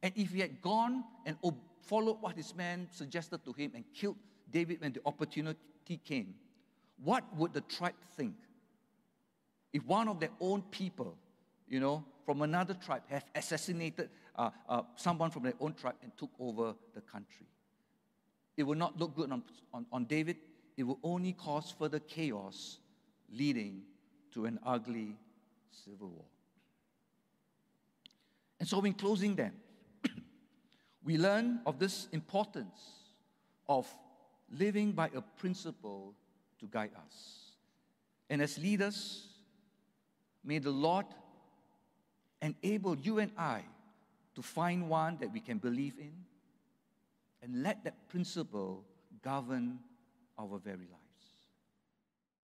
And 0.01 0.11
if 0.15 0.31
he 0.31 0.41
had 0.41 0.61
gone 0.61 1.03
and 1.25 1.37
followed 1.81 2.17
what 2.21 2.35
his 2.35 2.53
man 2.55 2.87
suggested 2.91 3.43
to 3.45 3.53
him 3.53 3.71
and 3.73 3.85
killed 3.93 4.17
David 4.51 4.81
when 4.81 4.93
the 4.93 5.01
opportunity 5.05 5.99
came, 6.03 6.35
what 7.03 7.23
would 7.37 7.53
the 7.53 7.61
tribe 7.61 7.95
think? 8.15 8.35
If 9.71 9.85
one 9.85 10.07
of 10.07 10.19
their 10.19 10.29
own 10.39 10.61
people, 10.63 11.17
you 11.67 11.79
know, 11.79 12.05
from 12.25 12.41
another 12.41 12.73
tribe 12.73 13.03
have 13.07 13.25
assassinated 13.33 14.09
uh, 14.35 14.49
uh, 14.67 14.81
someone 14.95 15.29
from 15.29 15.43
their 15.43 15.53
own 15.59 15.73
tribe 15.73 15.95
and 16.01 16.11
took 16.17 16.31
over 16.39 16.73
the 16.93 17.01
country. 17.01 17.47
It 18.57 18.63
will 18.63 18.75
not 18.75 18.99
look 18.99 19.15
good 19.15 19.31
on, 19.31 19.43
on, 19.73 19.85
on 19.91 20.05
David. 20.05 20.37
It 20.77 20.83
will 20.83 20.99
only 21.03 21.33
cause 21.33 21.73
further 21.77 21.99
chaos, 21.99 22.79
leading 23.31 23.83
to 24.33 24.45
an 24.45 24.59
ugly 24.65 25.15
civil 25.71 26.09
war. 26.09 26.25
And 28.59 28.67
so, 28.67 28.79
in 28.81 28.93
closing, 28.93 29.35
then, 29.35 29.51
we 31.03 31.17
learn 31.17 31.59
of 31.65 31.79
this 31.79 32.07
importance 32.11 32.79
of 33.67 33.87
living 34.57 34.91
by 34.91 35.09
a 35.15 35.21
principle 35.21 36.13
to 36.59 36.67
guide 36.67 36.91
us. 37.05 37.51
And 38.29 38.41
as 38.41 38.57
leaders, 38.57 39.27
may 40.43 40.59
the 40.59 40.71
Lord 40.71 41.05
enable 42.41 42.97
you 42.97 43.19
and 43.19 43.31
I 43.37 43.63
to 44.35 44.41
find 44.41 44.89
one 44.89 45.17
that 45.17 45.31
we 45.31 45.39
can 45.39 45.57
believe 45.57 45.95
in 45.99 46.13
and 47.41 47.61
let 47.61 47.83
that 47.83 48.07
principle 48.09 48.83
govern 49.21 49.79
our 50.37 50.59
very 50.59 50.87
life. 50.91 51.02